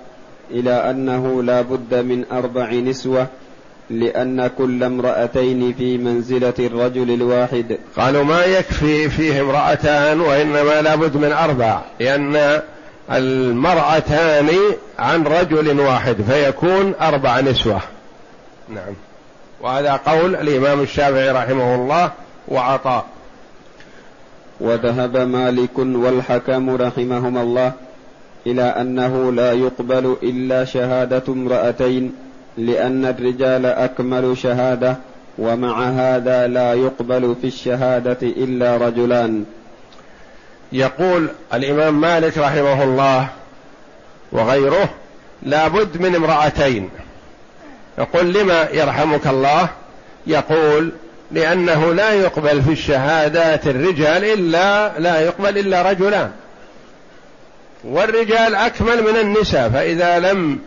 إلى 0.50 0.90
أنه 0.90 1.42
لا 1.42 1.60
بد 1.60 1.94
من 1.94 2.24
أربع 2.32 2.72
نسوة 2.72 3.26
لأن 3.92 4.50
كل 4.58 4.84
امرأتين 4.84 5.74
في 5.78 5.98
منزلة 5.98 6.54
الرجل 6.58 7.10
الواحد. 7.10 7.78
قالوا 7.96 8.24
ما 8.24 8.44
يكفي 8.44 9.10
فيه 9.10 9.40
امرأتان 9.40 10.20
وإنما 10.20 10.82
لابد 10.82 11.16
من 11.16 11.32
أربع 11.32 11.80
لأن 12.00 12.60
المرأتان 13.12 14.48
عن 14.98 15.22
رجل 15.22 15.80
واحد 15.80 16.16
فيكون 16.30 16.94
أربع 17.00 17.40
نسوة. 17.40 17.80
نعم. 18.68 18.94
وهذا 19.60 19.92
قول 19.92 20.36
الإمام 20.36 20.80
الشافعي 20.80 21.30
رحمه 21.30 21.74
الله 21.74 22.10
وعطاء. 22.48 23.04
وذهب 24.60 25.16
مالك 25.16 25.78
والحكم 25.78 26.70
رحمهما 26.70 27.42
الله 27.42 27.72
إلى 28.46 28.62
أنه 28.62 29.32
لا 29.32 29.52
يقبل 29.52 30.16
إلا 30.22 30.64
شهادة 30.64 31.22
امرأتين. 31.28 32.12
لأن 32.58 33.04
الرجال 33.04 33.66
أكمل 33.66 34.38
شهادة 34.38 34.96
ومع 35.38 35.88
هذا 35.88 36.46
لا 36.46 36.74
يقبل 36.74 37.36
في 37.40 37.46
الشهادة 37.46 38.18
إلا 38.22 38.76
رجلان. 38.76 39.44
يقول 40.72 41.28
الإمام 41.54 42.00
مالك 42.00 42.38
رحمه 42.38 42.82
الله 42.82 43.28
وغيره 44.32 44.90
لابد 45.42 46.00
من 46.00 46.14
امرأتين. 46.14 46.90
يقول 47.98 48.32
لما 48.32 48.68
يرحمك 48.72 49.26
الله؟ 49.26 49.68
يقول 50.26 50.92
لأنه 51.30 51.94
لا 51.94 52.12
يقبل 52.12 52.62
في 52.62 52.72
الشهادات 52.72 53.66
الرجال 53.66 54.24
إلا 54.24 54.98
لا 54.98 55.20
يقبل 55.20 55.58
إلا 55.58 55.90
رجلان. 55.90 56.30
والرجال 57.84 58.54
أكمل 58.54 59.02
من 59.02 59.16
النساء 59.20 59.68
فإذا 59.68 60.18
لم 60.18 60.58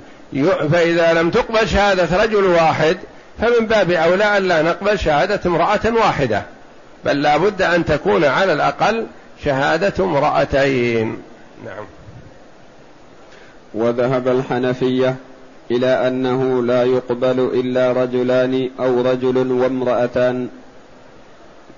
فإذا 0.44 1.14
لم 1.14 1.30
تقبل 1.30 1.68
شهادة 1.68 2.24
رجل 2.24 2.46
واحد 2.46 2.98
فمن 3.42 3.68
باب 3.68 3.92
أولى 3.92 4.38
أن 4.38 4.44
لا 4.44 4.62
نقبل 4.62 5.00
شهادة 5.00 5.40
امرأة 5.46 5.80
واحدة 5.86 6.44
بل 7.06 7.22
لا 7.22 7.38
بد 7.38 7.62
أن 7.62 7.86
تكون 7.86 8.26
على 8.26 8.54
الأقل 8.54 9.06
شهادة 9.46 10.04
امرأتين. 10.04 11.18
نعم. 11.66 11.86
وذهب 13.74 14.28
الحنفية 14.28 15.16
إلى 15.72 16.08
أنه 16.08 16.64
لا 16.64 16.84
يقبل 16.84 17.40
إلا 17.54 17.92
رجلان 17.92 18.70
أو 18.80 19.02
رجل 19.02 19.52
وامرأتان. 19.52 20.48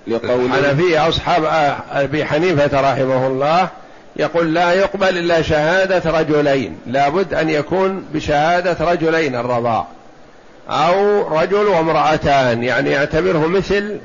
لقول 0.08 0.46
الحنفية 0.46 1.10
أصحاب 1.10 1.44
أبي 1.92 2.26
حنيفة 2.26 2.82
رحمه 2.92 3.28
الله 3.28 3.70
يقول 4.20 4.54
لا 4.54 4.74
يقبل 4.74 5.18
إلا 5.18 5.42
شهادة 5.42 6.20
رجلين. 6.20 6.78
لابد 6.88 7.34
أن 7.34 7.50
يكون 7.50 8.06
بشهادة 8.14 8.92
رجلين 8.92 9.36
الرضاع. 9.36 9.88
أو 10.70 11.28
رجل 11.40 11.66
وامرأتان. 11.68 12.64
يعني 12.64 12.90
يعتبره 12.90 13.48
مثل 13.48 13.98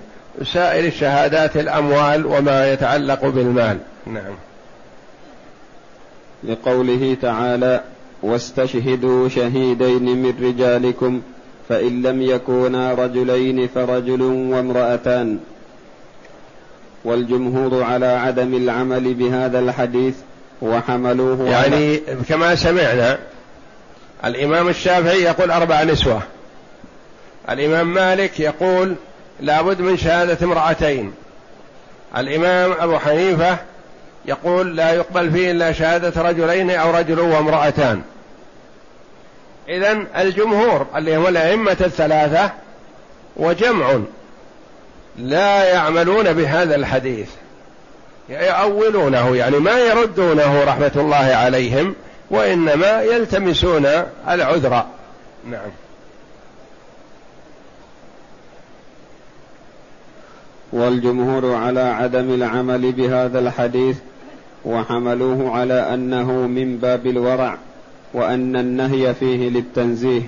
سائر 0.53 0.85
الشهادات 0.85 1.57
الأموال 1.57 2.27
وما 2.27 2.73
يتعلق 2.73 3.25
بالمال. 3.25 3.79
نعم. 4.07 4.35
لقوله 6.45 7.17
تعالى 7.23 7.81
واستشهدوا 8.23 9.29
شهيدين 9.29 10.23
من 10.23 10.35
رجالكم 10.43 11.21
فإن 11.69 12.03
لم 12.03 12.23
يكونا 12.23 12.95
رجلين 12.95 13.69
فرجل 13.75 14.23
وامرأتان. 14.23 15.39
والجمهور 17.05 17.83
على 17.83 18.07
عدم 18.07 18.55
العمل 18.55 19.15
بهذا 19.15 19.59
الحديث 19.59 20.15
وحملوه 20.63 21.49
يعني 21.49 21.97
كما 22.29 22.55
سمعنا 22.55 23.19
الإمام 24.25 24.69
الشافعي 24.69 25.23
يقول 25.23 25.51
أربع 25.51 25.83
نسوة. 25.83 26.23
الإمام 27.51 27.95
مالك 27.95 28.41
يقول 28.41 28.95
لابد 29.41 29.81
من 29.81 29.97
شهادة 29.97 30.47
امرأتين. 30.47 31.13
الإمام 32.17 32.73
أبو 32.73 32.99
حنيفة 32.99 33.57
يقول 34.25 34.77
لا 34.77 34.93
يقبل 34.93 35.31
فيه 35.31 35.51
إلا 35.51 35.73
شهادة 35.73 36.23
رجلين 36.23 36.71
أو 36.71 36.91
رجل 36.91 37.21
وامرأتان. 37.21 38.03
إذا 39.69 40.05
الجمهور 40.17 40.87
اللي 40.97 41.17
هم 41.17 41.27
الأئمة 41.27 41.77
الثلاثة 41.81 42.51
وجمع 43.37 44.01
لا 45.19 45.65
يعملون 45.65 46.33
بهذا 46.33 46.75
الحديث. 46.75 47.29
يؤولونه 48.29 49.37
يعني 49.37 49.59
ما 49.59 49.79
يردونه 49.79 50.65
رحمة 50.65 50.93
الله 50.97 51.17
عليهم 51.17 51.95
وإنما 52.31 53.03
يلتمسون 53.03 53.87
العذر. 54.29 54.85
نعم. 55.51 55.71
والجمهور 60.73 61.55
على 61.55 61.81
عدم 61.81 62.35
العمل 62.35 62.93
بهذا 62.93 63.39
الحديث 63.39 63.97
وحملوه 64.65 65.59
على 65.59 65.95
أنه 65.95 66.33
من 66.33 66.77
باب 66.77 67.07
الورع 67.07 67.59
وأن 68.15 68.57
النهي 68.57 69.15
فيه 69.15 69.49
للتنزيه. 69.49 70.23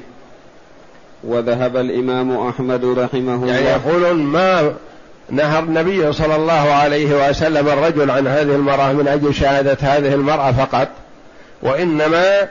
وذهب 1.26 1.76
الإمام 1.76 2.48
أحمد 2.48 2.84
رحمه 2.84 3.34
الله. 3.34 3.54
يعني 3.54 3.66
يقولون 3.66 4.16
ما 4.16 4.72
نهى 5.30 5.58
النبي 5.58 6.12
صلى 6.12 6.36
الله 6.36 6.52
عليه 6.52 7.28
وسلم 7.28 7.68
الرجل 7.68 8.10
عن 8.10 8.26
هذه 8.26 8.54
المرأة 8.54 8.92
من 8.92 9.08
أجل 9.08 9.34
شهادة 9.34 9.76
هذه 9.80 10.14
المرأة 10.14 10.52
فقط 10.52 10.88
وإنما 11.62 12.48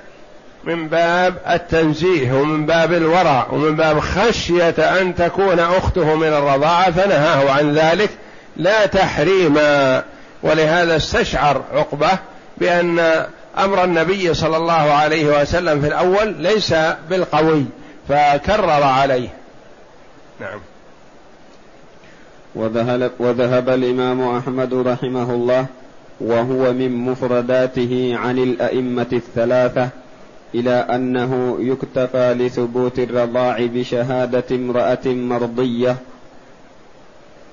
من 0.63 0.87
باب 0.87 1.35
التنزيه 1.49 2.33
ومن 2.33 2.65
باب 2.65 2.93
الورع 2.93 3.47
ومن 3.51 3.75
باب 3.75 3.99
خشية 3.99 4.99
أن 5.01 5.15
تكون 5.15 5.59
أخته 5.59 6.15
من 6.15 6.27
الرضاعة 6.27 6.91
فنهاه 6.91 7.51
عن 7.51 7.73
ذلك 7.73 8.09
لا 8.57 8.85
تحريما. 8.85 10.03
ولهذا 10.43 10.95
استشعر 10.95 11.61
عقبة 11.73 12.09
بأن 12.57 12.99
أمر 13.57 13.83
النبي 13.83 14.33
صلى 14.33 14.57
الله 14.57 14.73
عليه 14.73 15.41
وسلم 15.41 15.81
في 15.81 15.87
الأول 15.87 16.35
ليس 16.39 16.75
بالقوي. 17.09 17.65
فكرر 18.07 18.83
عليه. 18.83 19.29
نعم. 20.41 20.59
وذهب, 22.55 23.11
وذهب 23.19 23.69
الإمام 23.69 24.21
أحمد 24.37 24.73
رحمه 24.73 25.31
الله 25.31 25.65
وهو 26.21 26.73
من 26.73 26.91
مفرداته 26.95 28.13
عن 28.17 28.37
الأئمة 28.37 29.07
الثلاثة 29.13 29.89
إلى 30.55 30.71
أنه 30.71 31.57
يكتفى 31.59 32.33
لثبوت 32.33 32.99
الرضاع 32.99 33.65
بشهادة 33.65 34.55
امرأة 34.55 35.05
مرضية. 35.05 35.95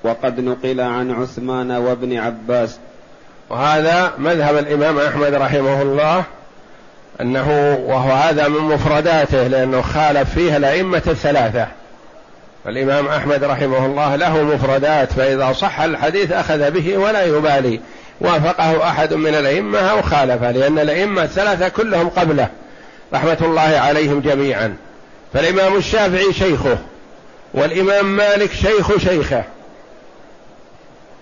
وقد 0.03 0.39
نقل 0.39 0.81
عن 0.81 1.11
عثمان 1.11 1.71
وابن 1.71 2.17
عباس. 2.17 2.79
وهذا 3.49 4.13
مذهب 4.17 4.57
الإمام 4.57 4.97
أحمد 4.97 5.33
رحمه 5.33 5.81
الله 5.81 6.23
أنه 7.21 7.77
وهو 7.85 8.11
هذا 8.11 8.47
من 8.47 8.59
مفرداته 8.59 9.47
لأنه 9.47 9.81
خالف 9.81 10.33
فيها 10.33 10.57
الأئمة 10.57 11.01
الثلاثة. 11.07 11.67
الإمام 12.67 13.07
أحمد 13.07 13.43
رحمه 13.43 13.85
الله 13.85 14.15
له 14.15 14.43
مفردات 14.43 15.13
فإذا 15.13 15.53
صح 15.53 15.79
الحديث 15.79 16.31
أخذ 16.31 16.71
به 16.71 16.97
ولا 16.97 17.23
يبالي. 17.25 17.79
وافقه 18.21 18.89
أحد 18.89 19.13
من 19.13 19.35
الأئمة 19.35 19.79
أو 19.79 20.01
خالفه 20.01 20.51
لأن 20.51 20.79
الأئمة 20.79 21.23
الثلاثة 21.23 21.69
كلهم 21.69 22.09
قبله. 22.09 22.47
رحمة 23.13 23.37
الله 23.41 23.61
عليهم 23.61 24.19
جميعا. 24.19 24.75
فالإمام 25.33 25.75
الشافعي 25.75 26.33
شيخه 26.33 26.77
والإمام 27.53 28.17
مالك 28.17 28.51
شيخ 28.51 28.97
شيخه. 28.97 29.43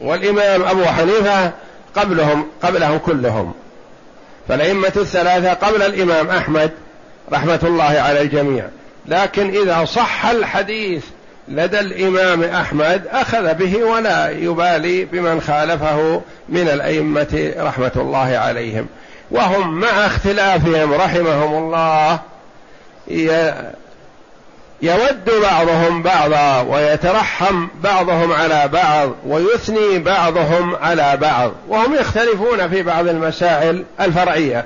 والإمام 0.01 0.63
أبو 0.63 0.85
حنيفة 0.85 1.51
قبلهم 1.95 2.47
قبلهم 2.63 2.97
كلهم. 2.97 3.53
فالأئمة 4.49 4.91
الثلاثة 4.95 5.53
قبل 5.53 5.81
الإمام 5.81 6.29
أحمد 6.29 6.71
رحمة 7.31 7.59
الله 7.63 7.83
على 7.83 8.21
الجميع. 8.21 8.65
لكن 9.05 9.49
إذا 9.49 9.85
صح 9.85 10.25
الحديث 10.25 11.03
لدى 11.47 11.79
الإمام 11.79 12.43
أحمد 12.43 13.07
أخذ 13.11 13.53
به 13.53 13.83
ولا 13.83 14.29
يبالي 14.29 15.05
بمن 15.05 15.41
خالفه 15.41 16.21
من 16.49 16.69
الأئمة 16.69 17.53
رحمة 17.57 17.91
الله 17.95 18.37
عليهم. 18.37 18.87
وهم 19.31 19.79
مع 19.79 20.05
اختلافهم 20.05 20.93
رحمهم 20.93 21.63
الله 21.63 22.19
يود 24.81 25.29
بعضهم 25.41 26.03
بعضا 26.03 26.61
ويترحم 26.61 27.67
بعضهم 27.83 28.31
على 28.31 28.67
بعض 28.67 29.11
ويثني 29.25 29.99
بعضهم 29.99 30.75
على 30.75 31.17
بعض 31.17 31.51
وهم 31.67 31.95
يختلفون 31.95 32.69
في 32.69 32.83
بعض 32.83 33.07
المسائل 33.07 33.85
الفرعية. 33.99 34.65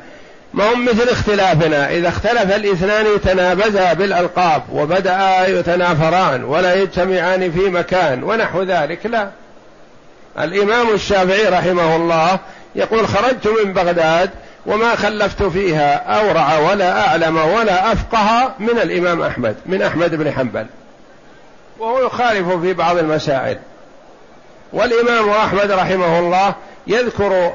ما 0.54 0.74
هم 0.74 0.86
مثل 0.86 1.10
اختلافنا؟ 1.10 1.90
إذا 1.90 2.10
اختلف 2.10 2.56
الاثنان 2.56 3.06
يتنابزا 3.16 3.94
بالألقاب 3.94 4.64
وبدأ 4.72 5.48
يتنافران 5.48 6.44
ولا 6.44 6.74
يجتمعان 6.74 7.52
في 7.52 7.60
مكان 7.60 8.24
ونحو 8.24 8.64
ذلك. 8.64 9.06
لا. 9.06 9.30
الإمام 10.40 10.90
الشافعي 10.94 11.46
رحمه 11.46 11.96
الله 11.96 12.40
يقول 12.76 13.08
خرجت 13.08 13.48
من 13.48 13.74
بغداد 13.74 14.30
وما 14.66 14.96
خلفت 14.96 15.44
فيها 15.44 15.96
أورع 15.96 16.60
ولا 16.60 17.08
أعلم 17.08 17.38
ولا 17.38 17.92
أفقه 17.92 18.54
من 18.60 18.80
الإمام 18.82 19.22
أحمد 19.22 19.56
من 19.66 19.82
أحمد 19.82 20.16
بن 20.16 20.32
حنبل. 20.32 20.66
وهو 21.80 22.06
يخالف 22.06 22.50
في 22.50 22.74
بعض 22.74 22.98
المسائل. 22.98 23.58
والإمام 24.74 25.30
أحمد 25.30 25.72
رحمه 25.72 26.20
الله 26.20 26.56
يذكر 26.88 27.54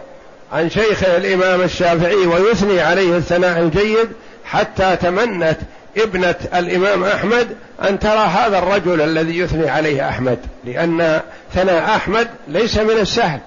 عن 0.53 0.71
شيخه 0.71 1.17
الإمام 1.17 1.61
الشافعي 1.61 2.27
ويثني 2.27 2.81
عليه 2.81 3.17
الثناء 3.17 3.59
الجيد 3.59 4.09
حتى 4.45 4.97
تمنت 4.97 5.59
ابنة 5.97 6.35
الإمام 6.55 7.05
أحمد 7.05 7.57
أن 7.89 7.99
ترى 7.99 8.19
هذا 8.19 8.59
الرجل 8.59 9.01
الذي 9.01 9.39
يثني 9.39 9.71
عليه 9.71 10.09
أحمد 10.09 10.39
لأن 10.65 11.21
ثناء 11.55 11.97
أحمد 11.97 12.29
ليس 12.49 12.79
من 12.79 12.99
السهل. 12.99 13.41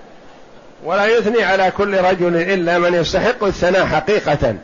ولا 0.84 1.06
يثني 1.18 1.44
على 1.44 1.72
كل 1.78 1.98
رجل 1.98 2.36
إلا 2.36 2.80
من 2.80 2.94
يستحق 2.94 3.44
الثناء 3.44 3.86
حقيقة. 3.86 4.56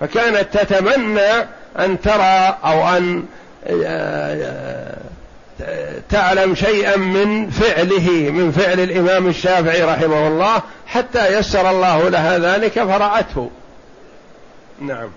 فكانت 0.00 0.58
تتمنى 0.58 1.30
أن 1.78 2.00
ترى 2.00 2.58
أو 2.64 2.88
أن 2.96 3.24
آه، 3.66 4.96
تعلم 6.10 6.54
شيئا 6.54 6.96
من 6.96 7.50
فعله 7.50 8.10
من 8.10 8.52
فعل 8.52 8.80
الإمام 8.80 9.26
الشافعي 9.26 9.82
رحمه 9.82 10.28
الله 10.28 10.62
حتى 10.86 11.38
يسر 11.38 11.70
الله 11.70 12.08
لها 12.08 12.38
ذلك 12.38 12.72
فرأته. 12.72 13.50
نعم. 14.80 15.10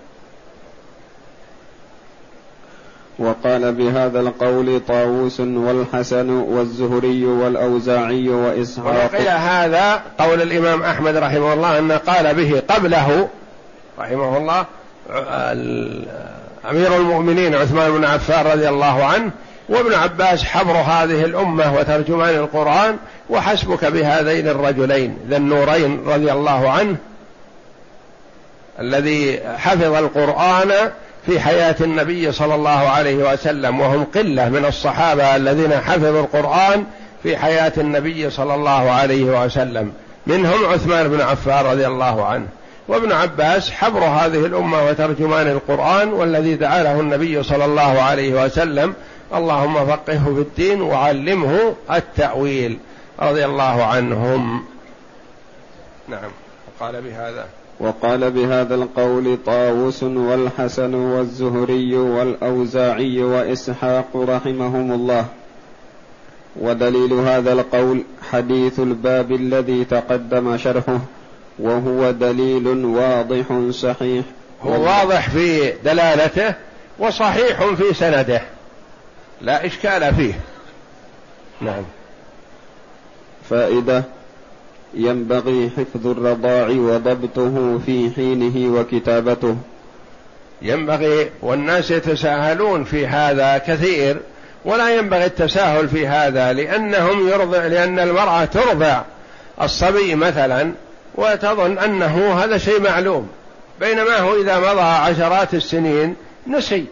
وقال 3.18 3.72
بهذا 3.72 4.20
القول 4.20 4.80
طاووس 4.88 5.40
والحسن 5.40 6.30
والزهري 6.30 7.24
والأوزاعي 7.24 8.28
وإسحاق. 8.28 9.04
وقيل 9.04 9.28
هذا 9.28 10.02
قول 10.18 10.42
الإمام 10.42 10.82
أحمد 10.82 11.16
رحمه 11.16 11.52
الله 11.52 11.78
أن 11.78 11.92
قال 11.92 12.34
به 12.34 12.62
قبله 12.68 13.28
رحمه 13.98 14.36
الله 14.36 14.64
أمير 16.70 16.96
المؤمنين 16.96 17.54
عثمان 17.54 17.92
بن 17.92 18.04
عفان 18.04 18.46
رضي 18.46 18.68
الله 18.68 19.04
عنه 19.04 19.30
وابن 19.68 19.94
عباس 19.94 20.44
حبر 20.44 20.72
هذه 20.72 21.24
الأمة 21.24 21.74
وترجمان 21.74 22.34
القرآن 22.34 22.96
وحسبك 23.30 23.84
بهذين 23.84 24.48
الرجلين 24.48 25.18
ذا 25.28 25.36
النورين 25.36 26.04
رضي 26.06 26.32
الله 26.32 26.70
عنه 26.70 26.96
الذي 28.80 29.40
حفظ 29.56 29.94
القرآن 29.94 30.72
في 31.26 31.40
حياة 31.40 31.76
النبي 31.80 32.32
صلى 32.32 32.54
الله 32.54 32.70
عليه 32.70 33.32
وسلم 33.32 33.80
وهم 33.80 34.04
قلة 34.04 34.48
من 34.48 34.64
الصحابة 34.64 35.36
الذين 35.36 35.80
حفظوا 35.80 36.20
القرآن 36.20 36.84
في 37.22 37.36
حياة 37.36 37.72
النبي 37.78 38.30
صلى 38.30 38.54
الله 38.54 38.90
عليه 38.90 39.44
وسلم. 39.44 39.92
منهم 40.26 40.66
عثمان 40.66 41.08
بن 41.08 41.20
عفان 41.20 41.64
رضي 41.64 41.86
الله 41.86 42.26
عنه. 42.26 42.46
وابن 42.88 43.12
عباس 43.12 43.70
حبر 43.70 44.00
هذه 44.00 44.46
الأمة 44.46 44.86
وترجمان 44.86 45.46
القرآن 45.46 46.08
والذي 46.08 46.54
دعا 46.54 46.82
له 46.82 47.00
النبي 47.00 47.42
صلى 47.42 47.64
الله 47.64 48.02
عليه 48.02 48.44
وسلم. 48.44 48.94
اللهم 49.34 49.86
فقهه 49.86 50.24
في 50.24 50.40
الدين 50.40 50.80
وعلمه 50.80 51.74
التأويل. 51.90 52.78
رضي 53.20 53.44
الله 53.44 53.84
عنهم. 53.84 54.64
نعم. 56.08 56.30
قال 56.80 57.02
بهذا. 57.02 57.46
وقال 57.80 58.30
بهذا 58.30 58.74
القول 58.74 59.38
طاووس 59.46 60.02
والحسن 60.02 60.94
والزهري 60.94 61.96
والأوزاعي 61.96 63.22
وإسحاق 63.22 64.16
رحمهم 64.16 64.92
الله. 64.92 65.26
ودليل 66.60 67.12
هذا 67.12 67.52
القول 67.52 68.02
حديث 68.30 68.80
الباب 68.80 69.32
الذي 69.32 69.84
تقدم 69.84 70.56
شرحه 70.56 71.00
وهو 71.58 72.10
دليل 72.10 72.84
واضح 72.84 73.70
صحيح. 73.70 74.24
هو 74.62 74.82
واضح 74.82 75.30
في 75.30 75.72
دلالته 75.84 76.54
وصحيح 76.98 77.64
في 77.74 77.94
سنده. 77.94 78.42
لا 79.40 79.66
إشكال 79.66 80.14
فيه. 80.14 80.34
نعم. 81.60 81.82
فائدة 83.50 84.04
ينبغي 84.96 85.70
حفظ 85.76 86.06
الرضاع 86.06 86.68
وضبطه 86.68 87.78
في 87.86 88.10
حينه 88.16 88.78
وكتابته. 88.78 89.56
ينبغي 90.62 91.30
والناس 91.42 91.90
يتساهلون 91.90 92.84
في 92.84 93.06
هذا 93.06 93.58
كثير 93.58 94.20
ولا 94.64 94.96
ينبغي 94.96 95.24
التساهل 95.24 95.88
في 95.88 96.06
هذا 96.06 96.52
لأنهم 96.52 97.28
يرضع 97.28 97.66
لأن 97.66 97.98
المرأة 97.98 98.44
ترضع 98.44 99.02
الصبي 99.62 100.14
مثلا 100.14 100.72
وتظن 101.14 101.78
أنه 101.78 102.44
هذا 102.44 102.58
شيء 102.58 102.80
معلوم. 102.80 103.28
بينما 103.80 104.18
هو 104.18 104.40
إذا 104.40 104.58
مضى 104.58 104.80
عشرات 104.80 105.54
السنين 105.54 106.16
نسي 106.46 106.84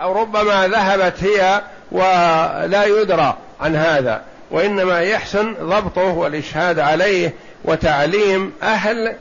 أو 0.00 0.12
ربما 0.12 0.68
ذهبت 0.68 1.24
هي 1.24 1.62
ولا 1.92 2.84
يدرى 2.84 3.36
عن 3.60 3.76
هذا. 3.76 4.22
وإنما 4.50 5.00
يحسن 5.00 5.54
ضبطه 5.62 6.12
والإشهاد 6.14 6.78
عليه 6.78 7.34
وتعليم 7.64 8.52
أهل 8.62 9.14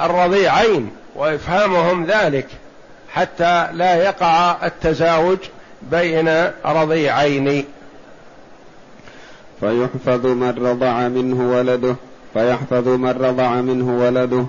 الرضيعين 0.00 0.90
وإفهامهم 1.16 2.04
ذلك 2.04 2.46
حتى 3.12 3.66
لا 3.72 3.94
يقع 3.94 4.66
التزاوج 4.66 5.38
بين 5.82 6.50
رضيعين. 6.66 7.64
فيحفظ 9.60 10.26
من 10.26 10.66
رضع 10.66 11.08
منه 11.08 11.52
ولده 11.56 11.96
فيحفظ 12.34 12.88
من 12.88 13.10
رضع 13.10 13.60
منه 13.60 14.04
ولده 14.06 14.46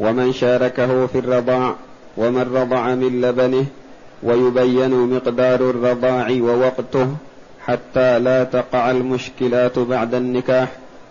ومن 0.00 0.32
شاركه 0.32 1.06
في 1.06 1.18
الرضاع 1.18 1.74
ومن 2.16 2.54
رضع 2.54 2.94
من 2.94 3.20
لبنه 3.20 3.66
ويبين 4.22 4.90
مقدار 4.90 5.70
الرضاع 5.70 6.28
ووقته. 6.40 7.16
حتى 7.66 8.18
لا 8.18 8.44
تقع 8.44 8.90
المشكلات 8.90 9.78
بعد 9.78 10.14
النكاح 10.14 10.68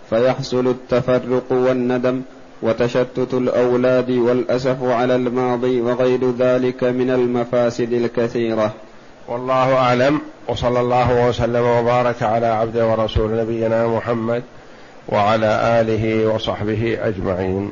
فيحصل 0.10 0.68
التفرق 0.68 1.52
والندم 1.52 2.22
وتشتت 2.62 3.34
الأولاد 3.34 4.12
والأسف 4.12 4.84
على 4.84 5.16
الماضي 5.16 5.82
وغير 5.82 6.32
ذلك 6.32 6.84
من 6.84 7.10
المفاسد 7.10 7.94
الكثيرة. 7.94 8.74
والله 9.28 9.74
أعلم 9.74 10.20
وصلى 10.48 10.80
الله 10.80 11.28
وسلم 11.28 11.66
وبارك 11.66 12.24
على 12.24 12.46
عبده 12.46 12.88
ورسول 12.88 13.38
نبينا 13.38 13.88
محمد 13.88 14.44
وعلى 15.10 15.82
آله 15.82 16.28
وصحبه 16.28 16.98
أجمعين. 17.02 17.72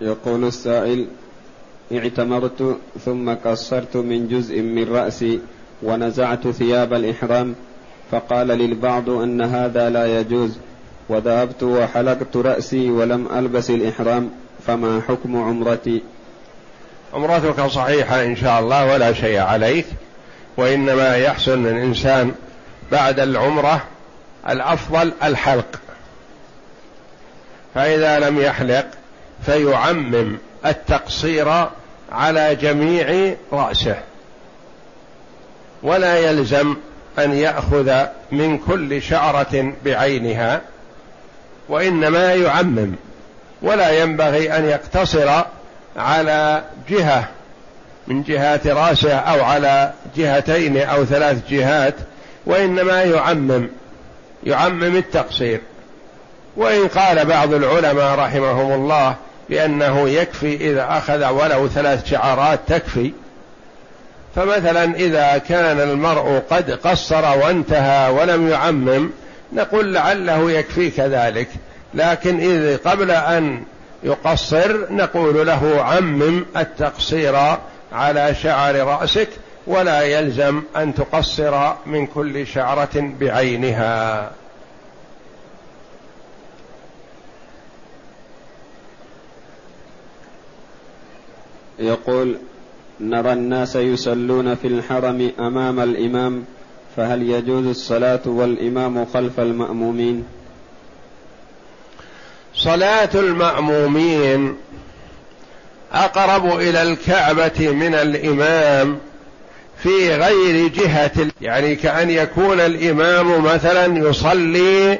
يقول 0.00 0.44
السائل 0.44 1.06
اعتمرت 1.92 2.76
ثم 3.04 3.34
قصرت 3.34 3.96
من 3.96 4.28
جزء 4.28 4.60
من 4.60 4.94
رأسي 4.94 5.40
ونزعت 5.82 6.48
ثياب 6.48 6.94
الإحرام 6.94 7.54
فقال 8.10 8.46
للبعض 8.46 9.10
أن 9.10 9.40
هذا 9.40 9.90
لا 9.90 10.20
يجوز 10.20 10.58
وذهبت 11.08 11.62
وحلقت 11.62 12.36
رأسي 12.36 12.90
ولم 12.90 13.28
ألبس 13.38 13.70
الإحرام 13.70 14.30
فما 14.66 15.02
حكم 15.08 15.36
عمرتي؟ 15.36 16.02
عمرتك 17.14 17.66
صحيحة 17.66 18.24
إن 18.24 18.36
شاء 18.36 18.60
الله 18.60 18.92
ولا 18.92 19.12
شيء 19.12 19.38
عليك 19.38 19.86
وإنما 20.56 21.16
يحسن 21.16 21.66
الإنسان 21.66 22.32
بعد 22.92 23.20
العمرة 23.20 23.84
الأفضل 24.48 25.12
الحلق. 25.22 25.80
فإذا 27.74 28.18
لم 28.18 28.40
يحلق 28.40 28.86
فيعمم 29.46 30.38
التقصير 30.66 31.66
على 32.12 32.54
جميع 32.54 33.34
رأسه. 33.52 33.96
ولا 35.82 36.18
يلزم 36.18 36.76
أن 37.18 37.34
يأخذ 37.34 38.06
من 38.32 38.58
كل 38.58 39.02
شعرة 39.02 39.72
بعينها 39.84 40.60
وإنما 41.68 42.34
يعمم 42.34 42.92
ولا 43.62 44.02
ينبغي 44.02 44.56
أن 44.56 44.64
يقتصر 44.64 45.42
على 45.96 46.62
جهة 46.88 47.28
من 48.06 48.22
جهات 48.22 48.66
رأسه 48.66 49.14
أو 49.14 49.44
على 49.44 49.92
جهتين 50.16 50.76
أو 50.76 51.04
ثلاث 51.04 51.48
جهات 51.50 51.94
وإنما 52.46 53.02
يعمم 53.02 53.68
يعمم 54.44 54.96
التقصير. 54.96 55.60
وإن 56.56 56.88
قال 56.88 57.24
بعض 57.24 57.54
العلماء 57.54 58.18
رحمهم 58.18 58.72
الله 58.72 59.16
بأنه 59.50 60.08
يكفي 60.08 60.56
إذا 60.56 60.86
أخذ 60.90 61.26
ولو 61.28 61.68
ثلاث 61.68 62.10
شعرات 62.10 62.60
تكفي. 62.66 63.12
فمثلا 64.36 64.84
إذا 64.84 65.38
كان 65.38 65.80
المرء 65.80 66.42
قد 66.50 66.70
قصر 66.70 67.38
وانتهى 67.38 68.10
ولم 68.10 68.48
يعمم 68.48 69.10
نقول 69.52 69.94
لعله 69.94 70.50
يكفي 70.50 70.90
كذلك. 70.90 71.48
لكن 71.94 72.40
إذ 72.40 72.76
قبل 72.76 73.10
أن 73.10 73.62
يقصر 74.02 74.92
نقول 74.92 75.46
له 75.46 75.82
عمم 75.82 76.44
التقصير 76.56 77.36
على 77.92 78.34
شعر 78.42 78.74
رأسك 78.74 79.28
ولا 79.66 80.02
يلزم 80.02 80.62
أن 80.76 80.94
تقصر 80.94 81.72
من 81.86 82.06
كل 82.06 82.46
شعرة 82.46 83.12
بعينها. 83.20 84.30
يقول 91.78 92.36
نرى 93.00 93.32
الناس 93.32 93.76
يصلون 93.76 94.54
في 94.54 94.66
الحرم 94.66 95.30
أمام 95.38 95.80
الإمام 95.80 96.44
فهل 96.96 97.30
يجوز 97.30 97.66
الصلاة 97.66 98.20
والإمام 98.26 99.04
خلف 99.04 99.40
المأمومين؟ 99.40 100.24
صلاة 102.54 103.10
المأمومين 103.14 104.56
أقرب 105.92 106.60
إلى 106.60 106.82
الكعبة 106.82 107.68
من 107.68 107.94
الإمام 107.94 108.98
في 109.82 110.14
غير 110.14 110.68
جهة 110.68 111.28
يعني 111.40 111.76
كأن 111.76 112.10
يكون 112.10 112.60
الإمام 112.60 113.44
مثلا 113.44 114.08
يصلي 114.08 114.98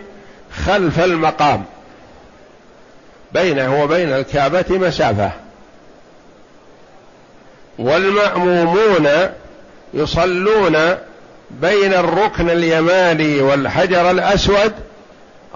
خلف 0.66 1.00
المقام 1.00 1.64
بينه 3.32 3.82
وبين 3.82 4.12
الكعبة 4.12 4.64
مسافة. 4.70 5.47
والمأمومون 7.78 9.08
يصلون 9.94 10.76
بين 11.50 11.94
الركن 11.94 12.50
اليماني 12.50 13.40
والحجر 13.40 14.10
الأسود 14.10 14.72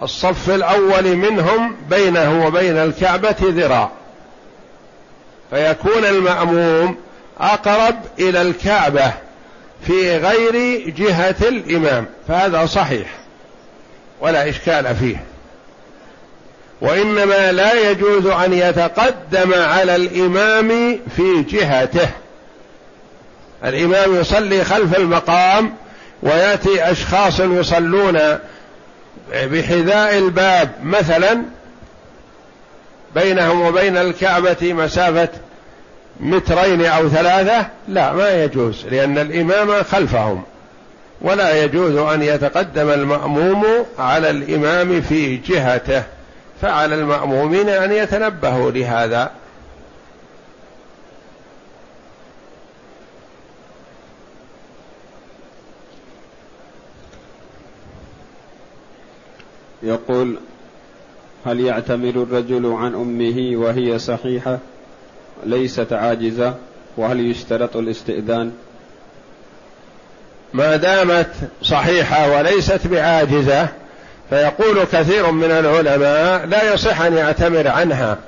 الصف 0.03 0.51
الأول 0.51 1.17
منهم 1.17 1.77
بينه 1.91 2.47
وبين 2.47 2.77
الكعبة 2.77 3.37
ذراع. 3.41 3.91
فيكون 5.51 6.05
المأموم 6.05 6.97
أقرب 7.41 7.97
إلى 8.19 8.43
الكعبة 8.43 9.13
في 9.87 10.17
غير 10.17 10.85
جهة 10.91 11.37
الإمام 11.43 12.07
فهذا 12.29 12.67
صحيح 12.67 13.09
ولا 14.21 14.49
إشكال 14.49 14.97
فيه. 14.97 15.32
وإنما 16.83 17.53
لا 17.53 17.91
يجوز 17.91 18.27
أن 18.27 18.53
يتقدم 18.53 19.55
على 19.55 19.97
الإمام 19.97 20.99
في 21.17 21.43
جهته. 21.43 22.09
الإمام 23.65 24.21
يصلي 24.21 24.65
خلف 24.65 24.97
المقام 24.97 25.75
ويأتي 26.23 26.91
أشخاص 26.91 27.41
يصلون 27.41 28.19
بحذاء 29.33 30.19
الباب 30.19 30.71
مثلا 30.83 31.43
بينهم 33.15 33.61
وبين 33.61 33.97
الكعبة 33.97 34.73
مسافة 34.73 35.29
مترين 36.21 36.87
أو 36.87 37.09
ثلاثة 37.09 37.67
لا 37.89 38.13
ما 38.13 38.45
يجوز 38.45 38.87
لأن 38.91 39.19
الإمام 39.19 39.83
خلفهم. 39.83 40.43
ولا 41.21 41.65
يجوز 41.65 41.97
أن 41.97 42.23
يتقدم 42.23 42.91
المأموم 42.91 43.65
على 43.99 44.31
الإمام 44.31 45.01
في 45.01 45.37
جهته. 45.37 46.03
فعلى 46.63 46.95
المأمومين 46.95 47.69
أن 47.69 47.93
يتنبهوا 47.93 48.71
لهذا. 48.71 49.31
يقول 59.83 60.39
هل 61.47 61.61
يعتمر 61.61 62.09
الرجل 62.09 62.67
عن 62.73 62.95
أمه 62.95 63.57
وهي 63.57 63.99
صحيحة؟ 63.99 64.59
ليست 65.47 65.93
عاجزة. 65.93 66.55
وهل 66.97 67.31
يشترط 67.31 67.77
الاستئذان؟ 67.77 68.53
ما 70.53 70.77
دامت 70.77 71.31
صحيحة 71.63 72.31
وليست 72.31 72.87
بعاجزة 72.87 73.69
فيقول 74.33 74.85
كثير 74.93 75.31
من 75.31 75.51
العلماء 75.51 76.47
لا 76.47 76.75
يصح 76.75 77.01
أن 77.01 77.17
يعتمر 77.17 77.69
عنها 77.69 78.19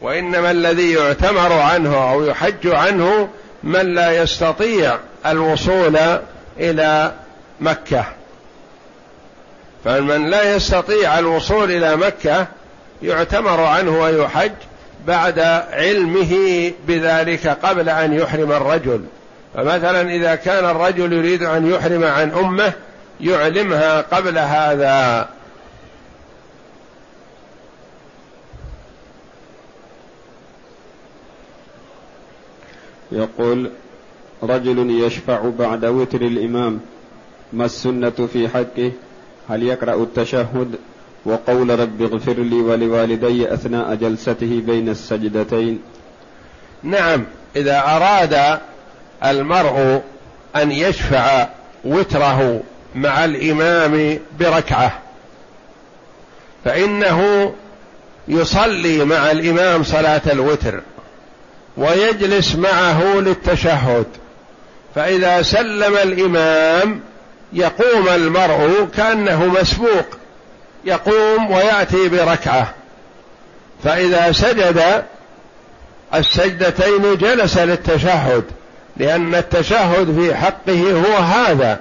وإنما 0.00 0.50
الذي 0.50 0.92
يعتمر 0.92 1.52
عنه 1.52 2.12
أو 2.12 2.24
يحج 2.24 2.66
عنه 2.66 3.28
من 3.62 3.94
لا 3.94 4.22
يستطيع 4.22 4.98
الوصول 5.26 5.98
إلى 6.58 7.12
مكة. 7.60 8.04
فمن 9.84 10.30
لا 10.30 10.56
يستطيع 10.56 11.18
الوصول 11.18 11.70
إلى 11.70 11.96
مكة 11.96 12.46
يعتمر 13.02 13.60
عنه 13.60 14.00
ويحج 14.00 14.52
بعد 15.06 15.38
علمه 15.72 16.72
بذلك 16.86 17.48
قبل 17.48 17.88
أن 17.88 18.12
يحرم 18.12 18.52
الرجل. 18.52 19.04
فمثلا 19.54 20.00
إذا 20.10 20.34
كان 20.34 20.64
الرجل 20.64 21.12
يريد 21.12 21.42
أن 21.42 21.70
يحرم 21.70 22.04
عن 22.04 22.30
أمه 22.30 22.72
يعلمها 23.20 24.00
قبل 24.00 24.38
هذا. 24.38 25.28
يقول 33.12 33.70
رجل 34.42 34.90
يشفع 34.90 35.50
بعد 35.58 35.84
وتر 35.84 36.20
الإمام 36.20 36.80
ما 37.52 37.64
السنة 37.64 38.28
في 38.32 38.48
حقه؟ 38.48 38.92
هل 39.48 39.62
يقرأ 39.62 39.94
التشهد؟ 39.94 40.74
وقول 41.24 41.80
رب 41.80 42.02
اغفر 42.02 42.32
لي 42.32 42.56
ولوالدي 42.56 43.54
أثناء 43.54 43.94
جلسته 43.94 44.62
بين 44.66 44.88
السجدتين. 44.88 45.82
نعم 46.82 47.24
إذا 47.56 47.78
أراد 47.78 48.60
المرء 49.24 50.02
أن 50.56 50.72
يشفع 50.72 51.48
وتره 51.84 52.62
مع 52.94 53.24
الإمام 53.24 54.18
بركعة. 54.40 54.98
فإنه 56.64 57.52
يصلي 58.28 59.04
مع 59.04 59.30
الإمام 59.30 59.84
صلاة 59.84 60.22
الوتر 60.32 60.80
ويجلس 61.76 62.54
معه 62.54 63.02
للتشهد. 63.14 64.06
فإذا 64.94 65.42
سلم 65.42 65.96
الإمام 65.96 67.00
يقوم 67.52 68.08
المرء 68.08 68.88
كأنه 68.96 69.46
مسبوق 69.46 70.06
يقوم 70.84 71.50
ويأتي 71.50 72.08
بركعة. 72.08 72.74
فإذا 73.84 74.32
سجد 74.32 75.04
السجدتين 76.14 77.16
جلس 77.16 77.58
للتشهد 77.58 78.44
لأن 78.96 79.34
التشهد 79.34 80.20
في 80.20 80.34
حقه 80.34 80.92
هو 80.92 81.16
هذا. 81.16 81.80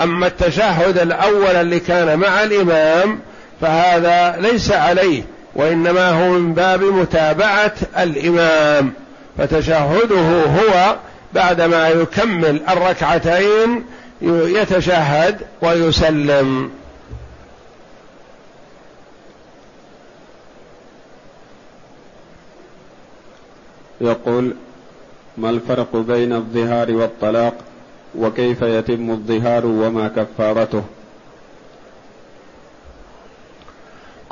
أما 0.00 0.26
التشهد 0.26 0.98
الأول 0.98 1.56
اللي 1.56 1.80
كان 1.80 2.18
مع 2.18 2.42
الإمام 2.42 3.20
فهذا 3.60 4.36
ليس 4.40 4.72
عليه 4.72 5.22
وإنما 5.54 6.10
هو 6.10 6.30
من 6.30 6.54
باب 6.54 6.82
متابعة 6.82 7.74
الإمام 7.98 8.92
فتشهده 9.38 10.44
هو 10.44 10.96
بعدما 11.34 11.88
يكمل 11.88 12.60
الركعتين 12.68 13.84
يتشهد 14.22 15.40
ويسلم. 15.62 16.70
يقول 24.00 24.54
ما 25.38 25.50
الفرق 25.50 25.96
بين 25.96 26.32
الظهار 26.32 26.92
والطلاق؟ 26.92 27.54
وكيف 28.14 28.62
يتم 28.62 29.10
الظهار 29.10 29.66
وما 29.66 30.08
كفارته. 30.08 30.84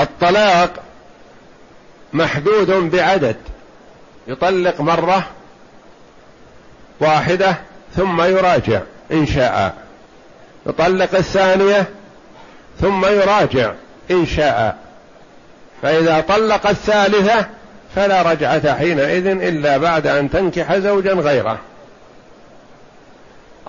الطلاق 0.01 0.71
محدود 2.13 2.71
بعدد 2.71 3.37
يطلق 4.29 4.81
مرة 4.81 5.27
واحدة 7.01 7.57
ثم 7.97 8.23
يراجع 8.23 8.81
إن 9.13 9.27
شاء. 9.27 9.75
يطلق 10.67 11.15
الثانية 11.15 11.87
ثم 12.81 13.07
يراجع 13.07 13.73
إن 14.11 14.27
شاء. 14.27 14.79
فإذا 15.83 16.21
طلق 16.21 16.67
الثالثة 16.67 17.47
فلا 17.95 18.23
رجعة 18.23 18.75
حينئذ 18.75 19.27
إلا 19.27 19.77
بعد 19.77 20.07
أن 20.07 20.31
تنكح 20.31 20.77
زوجا 20.77 21.13
غيره. 21.13 21.59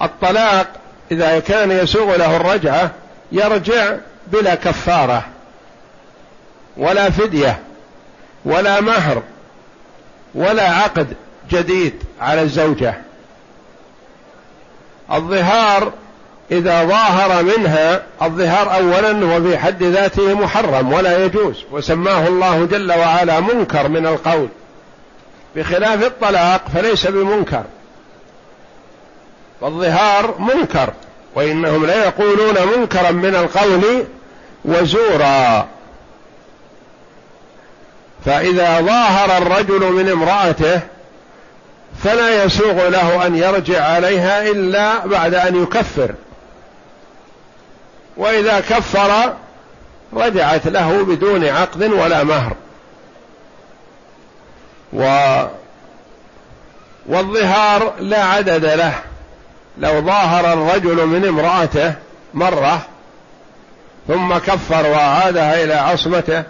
الطلاق 0.01 0.67
إذا 1.11 1.39
كان 1.39 1.71
يسوغ 1.71 2.15
له 2.15 2.35
الرجعة 2.35 2.91
يرجع 3.31 3.95
بلا 4.27 4.55
كفارة 4.55 5.25
ولا 6.77 7.09
فدية 7.09 7.59
ولا 8.45 8.81
مهر 8.81 9.23
ولا 10.35 10.69
عقد 10.69 11.13
جديد 11.51 11.93
على 12.21 12.41
الزوجة. 12.41 12.93
الظهار 15.11 15.91
إذا 16.51 16.83
ظاهر 16.85 17.43
منها 17.43 18.03
الظهار 18.21 18.75
أولا 18.75 19.35
هو 19.35 19.43
في 19.43 19.57
حد 19.57 19.83
ذاته 19.83 20.33
محرم 20.33 20.93
ولا 20.93 21.25
يجوز 21.25 21.63
وسماه 21.71 22.27
الله 22.27 22.65
جل 22.65 22.91
وعلا 22.91 23.39
منكر 23.39 23.87
من 23.87 24.07
القول. 24.07 24.47
بخلاف 25.55 26.03
الطلاق 26.03 26.61
فليس 26.73 27.07
بمنكر. 27.07 27.63
فالظهار 29.61 30.35
منكر 30.39 30.93
وإنهم 31.35 31.85
لا 31.85 32.05
يقولون 32.05 32.55
منكرا 32.77 33.11
من 33.11 33.35
القول 33.35 34.05
وزورا. 34.65 35.67
فإذا 38.25 38.81
ظاهر 38.81 39.37
الرجل 39.37 39.91
من 39.91 40.09
امرأته 40.09 40.79
فلا 42.03 42.43
يسوغ 42.43 42.89
له 42.89 43.25
أن 43.25 43.35
يرجع 43.35 43.85
عليها 43.85 44.49
إلا 44.49 45.05
بعد 45.05 45.33
أن 45.33 45.63
يكفر. 45.63 46.13
وإذا 48.17 48.59
كفر 48.59 49.33
رجعت 50.13 50.67
له 50.67 51.03
بدون 51.03 51.45
عقد 51.45 51.83
ولا 51.83 52.23
مهر. 52.23 52.55
و 54.93 55.03
والظهار 57.05 57.93
لا 57.99 58.23
عدد 58.23 58.65
له. 58.65 58.93
لو 59.79 60.01
ظاهر 60.01 60.53
الرجل 60.53 61.05
من 61.05 61.25
امرأته 61.25 61.93
مرة 62.33 62.81
ثم 64.07 64.37
كفر 64.37 64.89
وعادها 64.89 65.63
إلى 65.63 65.73
عصمته 65.73 66.43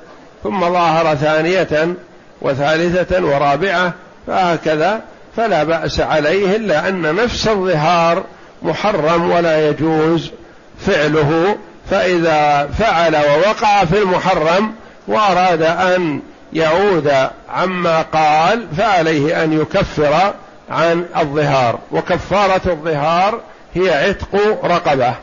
ثم 0.43 0.59
ظاهر 0.59 1.15
ثانية 1.15 1.95
وثالثة 2.41 3.25
ورابعة 3.25 3.93
فهكذا 4.28 5.01
فلا 5.38 5.63
بأس 5.63 5.99
عليه 5.99 6.55
إلا 6.55 6.89
أن 6.89 7.15
نفس 7.15 7.47
الظهار 7.47 8.23
محرم 8.61 9.32
ولا 9.32 9.69
يجوز 9.69 10.32
فعله 10.80 11.57
فإذا 11.89 12.69
فعل 12.80 13.15
ووقع 13.15 13.86
في 13.86 13.97
المحرم 13.97 14.73
وأراد 15.07 15.61
أن 15.61 16.21
يعود 16.53 17.13
عما 17.49 18.01
قال 18.01 18.67
فعليه 18.78 19.43
أن 19.43 19.61
يكفر 19.61 20.34
عن 20.70 21.05
الظهار 21.18 21.80
وكفارة 21.91 22.61
الظهار 22.72 23.41
هي 23.76 23.89
عتق 24.09 24.59
رقبة 24.65 25.13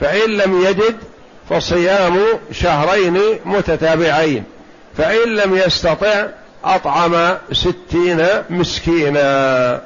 فإن 0.00 0.30
لم 0.30 0.60
يجد 0.64 0.96
فصيام 1.50 2.18
شهرين 2.52 3.20
متتابعين 3.44 4.44
فإن 4.96 5.28
لم 5.36 5.56
يستطع 5.56 6.26
أطعم 6.64 7.36
ستين 7.52 8.26
مسكينا. 8.50 9.80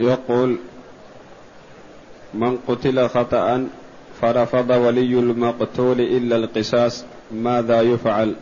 يقول 0.00 0.56
من 2.34 2.58
قتل 2.68 3.08
خطأ 3.08 3.68
فرفض 4.22 4.70
ولي 4.70 5.18
المقتول 5.18 6.00
إلا 6.00 6.36
القصاص 6.36 7.04
ماذا 7.32 7.80
يفعل؟ 7.80 8.34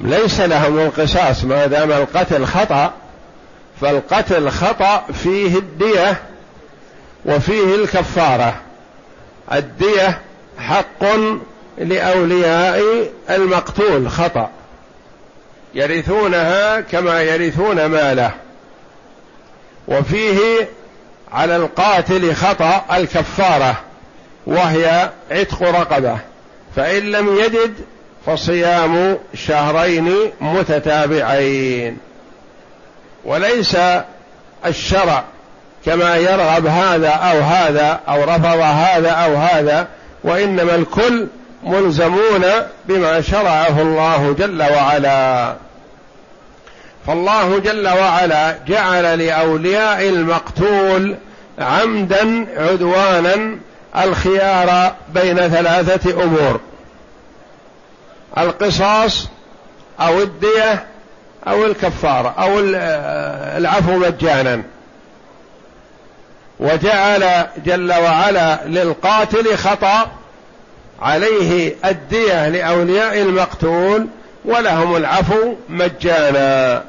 ليس 0.00 0.40
لهم 0.40 0.78
القصاص 0.78 1.44
ما 1.44 1.66
دام 1.66 1.92
القتل 1.92 2.44
خطأ 2.44 2.92
فالقتل 3.80 4.50
خطأ 4.50 5.04
فيه 5.12 5.58
الدية 5.58 6.22
وفيه 7.26 7.74
الكفارة. 7.74 8.54
الدية 9.52 10.20
حق 10.58 11.04
لأولياء 11.78 12.82
المقتول 13.30 14.10
خطأ. 14.10 14.50
يرثونها 15.74 16.80
كما 16.80 17.22
يرثون 17.22 17.86
ماله. 17.86 18.43
وفيه 19.88 20.68
على 21.32 21.56
القاتل 21.56 22.34
خطأ 22.34 22.84
الكفارة 22.96 23.76
وهي 24.46 25.10
عتق 25.30 25.62
رقبة. 25.62 26.18
فإن 26.76 27.02
لم 27.02 27.36
يجد 27.36 27.74
فصيام 28.26 29.18
شهرين 29.34 30.14
متتابعين. 30.40 31.98
وليس 33.24 33.76
الشرع 34.66 35.24
كما 35.86 36.16
يرغب 36.16 36.66
هذا 36.66 37.08
أو 37.08 37.40
هذا 37.40 38.00
أو 38.08 38.24
رفض 38.24 38.60
هذا 38.60 39.10
أو 39.10 39.36
هذا 39.36 39.88
وإنما 40.24 40.74
الكل 40.74 41.26
ملزمون 41.64 42.44
بما 42.84 43.20
شرعه 43.20 43.82
الله 43.82 44.34
جل 44.38 44.62
وعلا. 44.62 45.54
فالله 47.06 47.58
جل 47.58 47.88
وعلا 47.88 48.58
جعل 48.66 49.18
لأولياء 49.18 50.08
المقتول 50.08 51.16
عمدا 51.58 52.46
عدوانا 52.56 53.58
الخيار 53.96 54.94
بين 55.14 55.36
ثلاثة 55.36 56.22
أمور. 56.22 56.60
القصاص 58.38 59.28
أو 60.00 60.22
الدية 60.22 60.86
أو 61.48 61.66
الكفارة 61.66 62.34
أو 62.38 62.60
العفو 63.58 63.98
مجانا. 63.98 64.62
وجعل 66.60 67.46
جل 67.66 67.92
وعلا 67.92 68.60
للقاتل 68.66 69.56
خطأ 69.56 70.10
عليه 71.02 71.74
الدية 71.84 72.48
لأولياء 72.48 73.22
المقتول 73.22 74.06
ولهم 74.44 74.96
العفو 74.96 75.54
مجانا. 75.68 76.84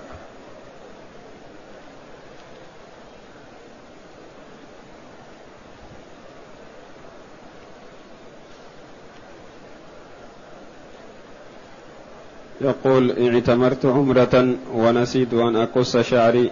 يقول 12.65 13.33
اعتمرت 13.33 13.85
عمرة 13.85 14.55
ونسيت 14.73 15.33
أن 15.33 15.55
أقص 15.55 15.97
شعري 15.97 16.51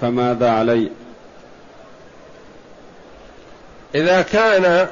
فماذا 0.00 0.50
علي؟ 0.50 0.90
إذا 3.94 4.22
كان 4.22 4.88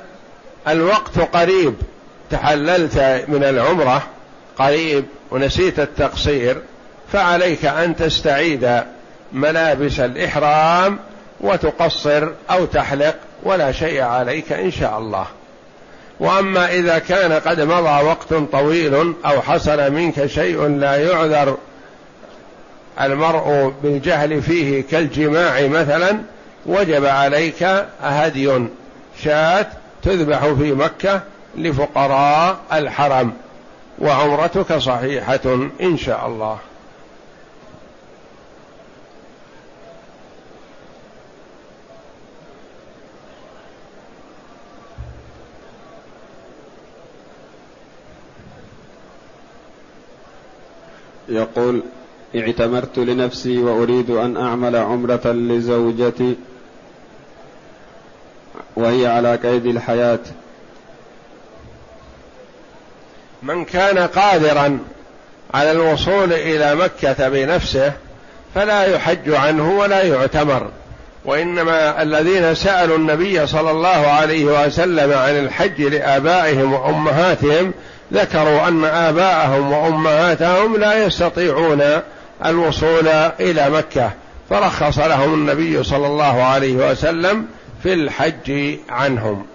الوقت 0.68 1.18
قريب 1.18 1.74
تحللت 2.30 3.24
من 3.28 3.44
العمرة 3.44 4.02
قريب 4.56 5.04
ونسيت 5.30 5.80
التقصير 5.80 6.62
فعليك 7.12 7.64
أن 7.64 7.96
تستعيد 7.96 8.82
ملابس 9.32 10.00
الإحرام 10.00 10.98
وتقصر 11.40 12.28
أو 12.50 12.64
تحلق 12.64 13.16
ولا 13.42 13.72
شيء 13.72 14.02
عليك 14.02 14.52
إن 14.52 14.70
شاء 14.70 14.98
الله. 14.98 15.26
وأما 16.22 16.72
إذا 16.72 16.98
كان 16.98 17.32
قد 17.32 17.60
مضى 17.60 18.04
وقت 18.04 18.34
طويل 18.52 19.14
أو 19.26 19.42
حصل 19.42 19.92
منك 19.92 20.26
شيء 20.26 20.66
لا 20.66 20.96
يعذر 20.96 21.56
المرء 23.00 23.72
بالجهل 23.82 24.42
فيه 24.42 24.82
كالجماع 24.90 25.66
مثلا 25.66 26.18
وجب 26.66 27.06
عليك 27.06 27.66
هدي 28.02 28.68
شاة 29.22 29.66
تذبح 30.02 30.46
في 30.46 30.72
مكة 30.72 31.20
لفقراء 31.56 32.56
الحرم. 32.72 33.32
وعمرتك 33.98 34.72
صحيحة 34.72 35.68
إن 35.80 35.96
شاء 35.96 36.26
الله. 36.26 36.58
يقول 51.32 51.82
اعتمرت 52.36 52.98
لنفسي 52.98 53.58
وأريد 53.58 54.10
أن 54.10 54.36
أعمل 54.36 54.76
عمرة 54.76 55.20
لزوجتي 55.24 56.36
وهي 58.76 59.06
على 59.06 59.36
قيد 59.36 59.66
الحياة. 59.66 60.18
من 63.42 63.64
كان 63.64 63.98
قادرا 63.98 64.78
على 65.54 65.72
الوصول 65.72 66.32
إلى 66.32 66.74
مكة 66.74 67.28
بنفسه 67.28 67.92
فلا 68.54 68.84
يحج 68.84 69.30
عنه 69.30 69.78
ولا 69.78 70.02
يعتمر. 70.02 70.70
وإنما 71.24 72.02
الذين 72.02 72.54
سألوا 72.54 72.96
النبي 72.96 73.46
صلى 73.46 73.70
الله 73.70 73.88
عليه 73.88 74.44
وسلم 74.66 75.12
عن 75.12 75.38
الحج 75.38 75.82
لآبائهم 75.82 76.72
وأمهاتهم 76.72 77.72
ذكروا 78.12 78.68
أن 78.68 78.84
آباءهم 78.84 79.72
وأمهاتهم 79.72 80.76
لا 80.76 81.06
يستطيعون 81.06 81.82
الوصول 82.46 83.08
إلى 83.40 83.70
مكة. 83.70 84.10
فرخص 84.50 84.98
لهم 84.98 85.34
النبي 85.34 85.82
صلى 85.82 86.06
الله 86.06 86.42
عليه 86.42 86.90
وسلم 86.90 87.46
في 87.82 87.92
الحج 87.92 88.76
عنهم. 88.88 89.46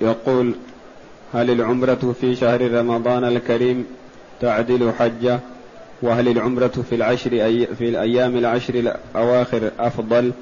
يقول 0.00 0.54
هل 1.34 1.50
العمرة 1.50 2.14
في 2.20 2.36
شهر 2.36 2.72
رمضان 2.72 3.24
الكريم 3.24 3.86
تعدل 4.40 4.92
حجة؟ 4.98 5.40
وهل 6.02 6.28
العمرة 6.28 6.84
في 6.90 6.94
العشر 6.94 7.32
أي 7.32 7.68
في 7.78 7.88
الأيام 7.88 8.36
العشر 8.36 8.74
الأواخر 9.14 9.70
أفضل؟ 9.78 10.32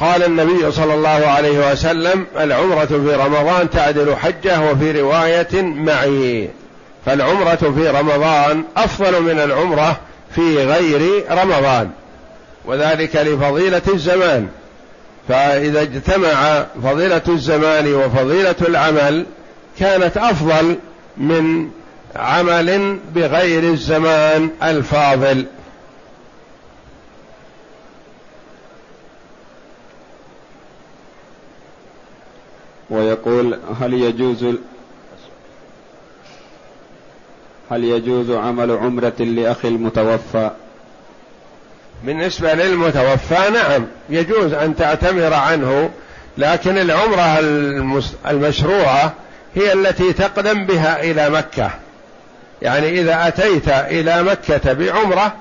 قال 0.00 0.22
النبي 0.22 0.72
صلى 0.72 0.94
الله 0.94 1.08
عليه 1.08 1.72
وسلم 1.72 2.26
العمرة 2.38 2.84
في 2.84 3.14
رمضان 3.14 3.70
تعدل 3.70 4.16
حجة 4.16 4.70
وفي 4.70 5.00
رواية 5.00 5.62
معي. 5.62 6.50
فالعمرة 7.06 7.72
في 7.76 7.88
رمضان 7.88 8.64
أفضل 8.76 9.22
من 9.22 9.40
العمرة 9.40 10.00
في 10.34 10.64
غير 10.64 11.24
رمضان. 11.30 11.90
وذلك 12.64 13.16
لفضيلة 13.16 13.82
الزمان. 13.88 14.48
فإذا 15.28 15.82
اجتمع 15.82 16.66
فضيلة 16.82 17.22
الزمان 17.28 17.94
وفضيلة 17.94 18.54
العمل 18.68 19.26
كانت 19.78 20.16
أفضل 20.16 20.76
من 21.16 21.70
عمل 22.16 22.98
بغير 23.14 23.62
الزمان 23.62 24.50
الفاضل. 24.62 25.46
ويقول 32.90 33.58
هل 33.80 33.94
يجوز 33.94 34.44
هل 37.70 37.84
يجوز 37.84 38.30
عمل 38.30 38.70
عمرة 38.70 39.14
لأخي 39.20 39.68
المتوفى؟ 39.68 40.50
بالنسبة 42.04 42.54
للمتوفى 42.54 43.50
نعم 43.52 43.86
يجوز 44.10 44.52
أن 44.52 44.76
تعتمر 44.76 45.34
عنه 45.34 45.90
لكن 46.38 46.78
العمرة 46.78 47.38
المشروعة 48.30 49.12
هي 49.54 49.72
التي 49.72 50.12
تقدم 50.12 50.66
بها 50.66 51.02
إلى 51.02 51.30
مكة. 51.30 51.70
يعني 52.62 53.00
إذا 53.00 53.28
أتيت 53.28 53.68
إلى 53.68 54.22
مكة 54.22 54.72
بعمرة 54.72 55.32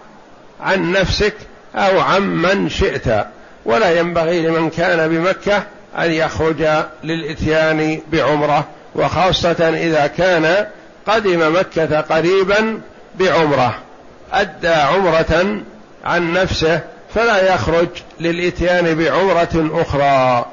عن 0.62 0.92
نفسك 0.92 1.34
أو 1.76 2.00
عن 2.00 2.22
من 2.22 2.70
شئت 2.70 3.26
ولا 3.66 4.00
ينبغي 4.00 4.42
لمن 4.42 4.70
كان 4.70 5.10
بمكة 5.10 5.64
أن 5.98 6.12
يخرج 6.12 6.68
للإتيان 7.04 8.00
بعمرة 8.12 8.68
وخاصة 8.96 9.70
إذا 9.70 10.08
كان 10.08 10.66
قدم 11.08 11.56
مكة 11.60 12.02
قريبا 12.02 12.82
بعمرة. 13.20 13.78
أدى 14.34 14.68
عمرة 14.68 15.64
عن 16.04 16.34
نفسه 16.34 16.82
فلا 17.14 17.54
يخرج 17.54 17.88
للإتيان 18.20 18.96
بعمرة 18.96 19.82
أخرى. 19.82 20.46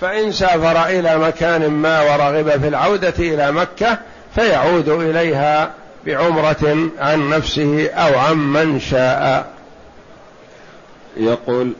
فإن 0.00 0.32
سافر 0.32 0.86
إلى 0.86 1.18
مكان 1.18 1.70
ما 1.70 2.00
ورغب 2.02 2.60
في 2.60 2.68
العودة 2.68 3.14
إلى 3.18 3.52
مكة 3.52 3.98
فيعود 4.34 4.88
إليها 4.88 5.70
بعمرة 6.06 6.90
عن 6.98 7.28
نفسه 7.28 7.88
أو 7.88 8.18
عن 8.18 8.36
من 8.36 8.80
شاء. 8.80 9.46
يقول 11.16 11.72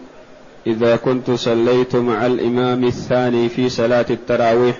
إذا 0.66 0.96
كنت 0.96 1.30
صليت 1.30 1.96
مع 1.96 2.26
الإمام 2.26 2.84
الثاني 2.84 3.48
في 3.48 3.68
صلاة 3.68 4.06
التراويح 4.10 4.76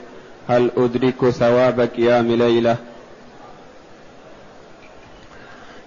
هل 0.48 0.70
أدرك 0.76 1.30
ثواب 1.30 1.80
قيام 1.80 2.32
ليله 2.32 2.76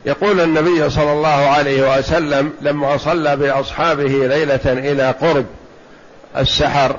يقول 0.06 0.40
النبي 0.40 0.90
صلى 0.90 1.12
الله 1.12 1.28
عليه 1.28 1.98
وسلم 1.98 2.54
لما 2.62 2.98
صلى 2.98 3.36
بأصحابه 3.36 4.28
ليلة 4.28 4.60
إلى 4.66 5.12
قرب 5.22 5.46
السحر 6.38 6.96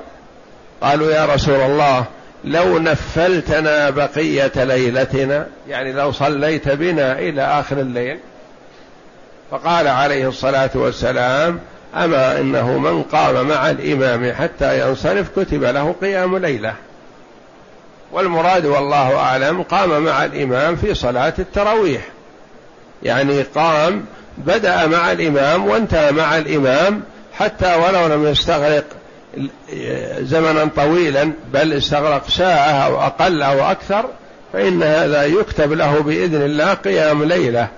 قالوا 0.83 1.11
يا 1.11 1.27
رسول 1.27 1.61
الله 1.61 2.05
لو 2.45 2.79
نفلتنا 2.79 3.91
بقية 3.91 4.53
ليلتنا 4.57 5.47
يعني 5.69 5.93
لو 5.93 6.13
صليت 6.13 6.69
بنا 6.69 7.19
إلى 7.19 7.43
آخر 7.43 7.81
الليل. 7.81 8.19
فقال 9.51 9.89
عليه 9.89 10.29
الصلاة 10.29 10.71
والسلام 10.75 11.61
أما 11.95 12.41
إنه 12.41 12.79
من 12.79 13.03
قام 13.03 13.49
مع 13.49 13.71
الإمام 13.71 14.33
حتى 14.33 14.89
ينصرف 14.89 15.39
كتب 15.39 15.65
له 15.65 15.95
قيام 16.03 16.37
ليلة. 16.37 16.75
والمراد 18.13 18.67
والله 18.67 19.17
أعلم 19.17 19.63
قام 19.63 20.05
مع 20.05 20.25
الإمام 20.25 20.77
في 20.77 20.95
صلاة 20.95 21.35
التراويح. 21.39 22.03
يعني 23.03 23.43
قام 23.43 24.05
بدأ 24.39 24.87
مع 24.87 25.13
الإمام 25.13 25.67
وانتهى 25.67 26.13
مع 26.13 26.39
الإمام 26.39 27.03
حتى 27.33 27.75
ولو 27.75 28.07
لم 28.07 28.27
يستغرق 28.27 28.85
زمنا 30.19 30.69
طويلا 30.77 31.33
بل 31.53 31.73
استغرق 31.73 32.29
ساعة 32.29 32.87
أو 32.87 33.01
أقل 33.01 33.43
أو 33.43 33.71
أكثر 33.71 34.05
فإن 34.53 34.83
هذا 34.83 35.25
يكتب 35.25 35.73
له 35.73 36.03
بإذن 36.03 36.43
الله 36.43 36.75
قيام 36.75 37.25
ليلة. 37.25 37.69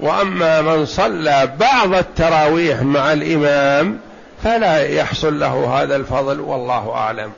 وأما 0.00 0.60
من 0.60 0.86
صلى 0.86 1.50
بعض 1.60 1.94
التراويح 1.94 2.82
مع 2.82 3.12
الإمام 3.12 3.98
فلا 4.44 4.88
يحصل 4.88 5.40
له 5.40 5.82
هذا 5.82 5.96
الفضل 5.96 6.40
والله 6.40 6.90
أعلم. 6.94 7.32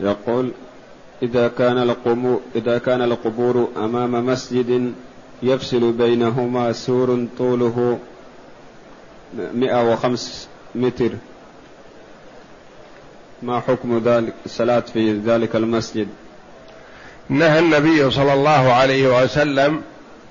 يقول 0.00 0.50
إذا 1.22 1.48
كان 1.48 1.78
القبور 1.78 2.40
إذا 2.54 2.78
كان 2.78 3.02
القبور 3.02 3.68
أمام 3.76 4.26
مسجد 4.26 4.92
يفصل 5.42 5.92
بينهما 5.92 6.72
سور 6.72 7.26
طوله 7.38 7.98
مئة 9.54 9.92
وخمس 9.92 10.48
متر. 10.74 11.10
ما 13.42 13.60
حكم 13.60 14.02
ذلك 14.04 14.34
الصلاة 14.46 14.80
في 14.80 15.12
ذلك 15.12 15.56
المسجد؟ 15.56 16.08
نهى 17.28 17.58
النبي 17.58 18.10
صلى 18.10 18.32
الله 18.32 18.72
عليه 18.72 19.22
وسلم 19.22 19.82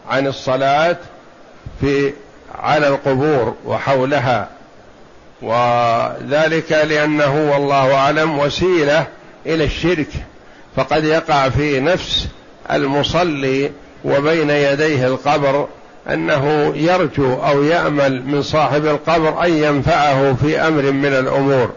عن 0.10 0.28
الصلاة 0.28 0.98
في 1.82 2.14
على 2.56 2.88
القبور 2.88 3.56
وحولها 3.66 4.50
وذلك 5.42 6.72
لأنه 6.72 7.52
والله 7.52 7.94
أعلم 7.94 8.40
وسيلة 8.40 9.08
إلى 9.46 9.64
الشرك 9.64 10.08
فقد 10.76 11.04
يقع 11.04 11.50
في 11.50 11.80
نفس 11.80 12.28
المصلي 12.72 13.72
وبين 14.06 14.50
يديه 14.50 15.08
القبر 15.08 15.68
أنه 16.10 16.74
يرجو 16.76 17.34
أو 17.34 17.64
يأمل 17.64 18.26
من 18.26 18.42
صاحب 18.42 18.86
القبر 18.86 19.46
أن 19.46 19.54
ينفعه 19.54 20.34
في 20.34 20.60
أمر 20.60 20.92
من 20.92 21.14
الأمور. 21.14 21.72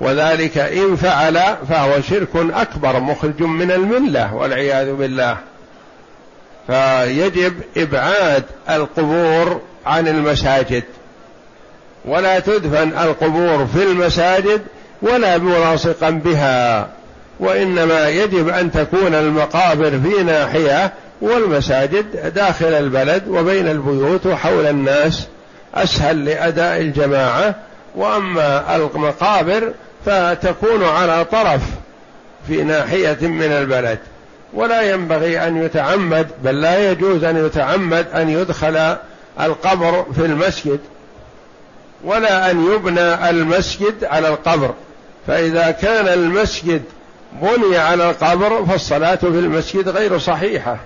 وذلك 0.00 0.58
إن 0.58 0.96
فعل 0.96 1.56
فهو 1.68 2.00
شرك 2.00 2.28
أكبر 2.36 3.00
مخرج 3.00 3.42
من 3.42 3.70
الملة 3.70 4.34
والعياذ 4.34 4.92
بالله. 4.92 5.36
فيجب 6.66 7.54
إبعاد 7.76 8.44
القبور 8.70 9.60
عن 9.86 10.08
المساجد. 10.08 10.82
ولا 12.04 12.38
تدفن 12.38 12.88
القبور 12.98 13.66
في 13.66 13.82
المساجد 13.82 14.62
ولا 15.02 15.38
ملاصقا 15.38 16.10
بها 16.10 16.88
وإنما 17.40 18.08
يجب 18.08 18.48
أن 18.48 18.72
تكون 18.72 19.14
المقابر 19.14 19.90
في 19.90 20.22
ناحية 20.22 20.92
والمساجد 21.20 22.34
داخل 22.34 22.66
البلد 22.66 23.28
وبين 23.28 23.68
البيوت 23.68 24.26
وحول 24.26 24.66
الناس 24.66 25.26
أسهل 25.74 26.24
لأداء 26.24 26.80
الجماعة. 26.80 27.54
وأما 27.96 28.76
المقابر 28.76 29.72
فتكون 30.06 30.84
على 30.84 31.24
طرف 31.24 31.60
في 32.48 32.62
ناحية 32.62 33.18
من 33.20 33.52
البلد. 33.52 33.98
ولا 34.54 34.82
ينبغي 34.82 35.46
أن 35.46 35.62
يتعمد 35.62 36.28
بل 36.44 36.60
لا 36.60 36.90
يجوز 36.90 37.24
أن 37.24 37.46
يتعمد 37.46 38.06
أن 38.14 38.28
يدخل 38.28 38.96
القبر 39.40 40.06
في 40.14 40.24
المسجد 40.24 40.80
ولا 42.04 42.50
أن 42.50 42.72
يبنى 42.72 43.30
المسجد 43.30 44.04
على 44.04 44.28
القبر. 44.28 44.74
فإذا 45.26 45.70
كان 45.70 46.08
المسجد 46.08 46.82
بني 47.42 47.76
على 47.76 48.10
القبر 48.10 48.64
فالصلاة 48.66 49.14
في 49.14 49.26
المسجد 49.26 49.88
غير 49.88 50.18
صحيحة. 50.18 50.76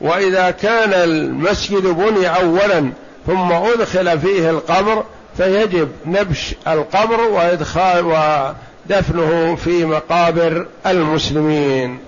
وإذا 0.00 0.50
كان 0.50 0.92
المسجد 0.92 1.86
بني 1.86 2.28
اولا 2.36 2.92
ثم 3.26 3.52
أدخل 3.52 4.20
فيه 4.20 4.50
القبر 4.50 5.04
فيجب 5.36 5.88
نبش 6.06 6.54
القبر 6.68 7.20
وإدخال 7.20 8.04
ودفنه 8.06 9.56
في 9.56 9.84
مقابر 9.84 10.66
المسلمين. 10.86 11.98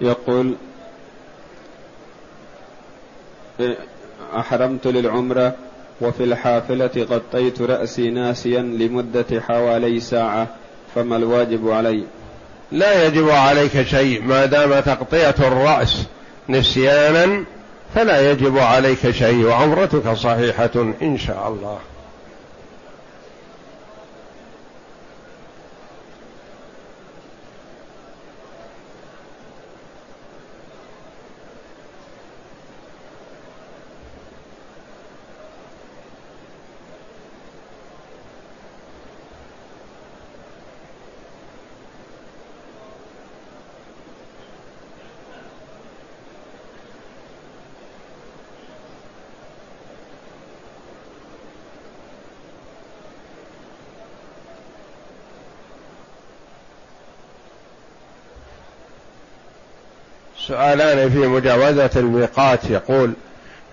يقول 0.00 0.54
أحرمت 4.36 4.86
للعمرة 4.86 5.54
وفي 6.00 6.24
الحافلة 6.24 6.90
غطيت 7.10 7.62
رأسي 7.62 8.10
ناسيا 8.10 8.60
لمدة 8.60 9.40
حوالي 9.40 10.00
ساعة 10.00 10.46
فما 10.94 11.16
الواجب 11.16 11.70
علي؟ 11.70 12.04
لا 12.72 13.06
يجب 13.06 13.28
عليك 13.28 13.82
شيء 13.82 14.22
ما 14.22 14.46
دام 14.46 14.80
تغطية 14.80 15.34
الرأس 15.38 16.06
نسيانا 16.48 17.44
فلا 17.94 18.30
يجب 18.30 18.58
عليك 18.58 19.10
شيء 19.10 19.44
وعمرتك 19.44 20.12
صحيحة 20.12 20.92
إن 21.02 21.18
شاء 21.18 21.48
الله. 21.48 21.78
سؤالان 60.48 61.10
في 61.10 61.18
مجاوزة 61.18 61.90
الميقات 61.96 62.70
يقول 62.70 63.12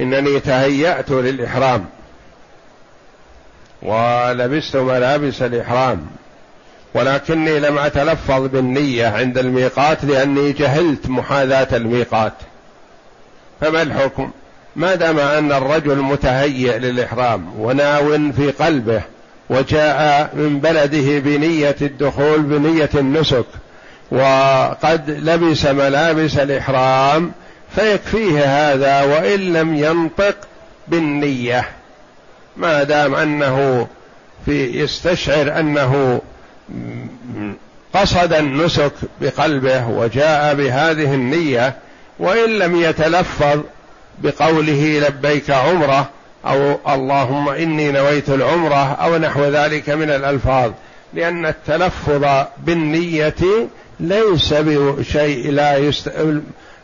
إنني 0.02 0.40
تهيأت 0.40 1.12
للإحرام 1.12 1.86
ولبست 3.82 4.76
ملابس 4.76 5.42
الإحرام 5.42 6.08
ولكني 6.94 7.60
لم 7.60 7.78
أتلفظ 7.78 8.42
بالنية 8.42 9.08
عند 9.08 9.38
الميقات 9.38 10.06
لأني 10.06 10.52
جهلت 10.52 11.10
محاذاة 11.10 11.68
الميقات. 11.78 12.34
فما 13.62 13.82
الحكم؟ 13.82 14.32
ما 14.76 14.96
دام 14.96 15.20
أن 15.20 15.52
الرجل 15.52 15.96
متهيئ 15.96 16.78
للإحرام 16.78 17.60
وناو 17.60 18.32
في 18.32 18.52
قلبه 18.52 19.02
وجاء 19.50 20.30
من 20.34 20.60
بلده 20.60 21.20
بنية 21.20 21.76
الدخول 21.82 22.42
بنية 22.42 22.90
النسك 22.96 23.46
وقد 24.12 25.10
لبس 25.10 25.66
ملابس 25.66 26.38
الإحرام 26.38 27.32
فيكفيه 27.76 28.44
هذا 28.72 29.02
وإن 29.02 29.54
لم 29.54 29.76
ينطق 29.76 30.36
بالنية. 30.88 31.70
ما 32.58 32.84
دام 32.84 33.16
أنه 33.16 33.88
في 34.46 34.82
يستشعر 34.84 35.60
أنه 35.60 36.22
قصد 37.94 38.34
النسك 38.34 38.92
بقلبه 39.22 39.88
وجاء 39.88 40.54
بهذه 40.54 41.14
النية 41.14 41.76
وإن 42.20 42.50
لم 42.50 42.82
يتلفظ 42.82 43.60
بقوله 44.20 45.08
لبيك 45.08 45.52
عمرة 45.52 46.10
أو 46.46 46.80
اللهم 46.90 47.50
إني 47.50 47.92
نويت 47.92 48.30
العمرة 48.30 48.94
أو 48.94 49.18
نحو 49.18 49.44
ذلك 49.44 49.90
من 49.90 50.10
الألفاظ 50.10 50.72
لأن 51.14 51.46
التلفظ 51.46 52.46
بالنية 52.58 53.36
ليس 54.00 54.54
بشيء 54.54 55.52
لا 55.52 55.78
يست... 55.78 56.12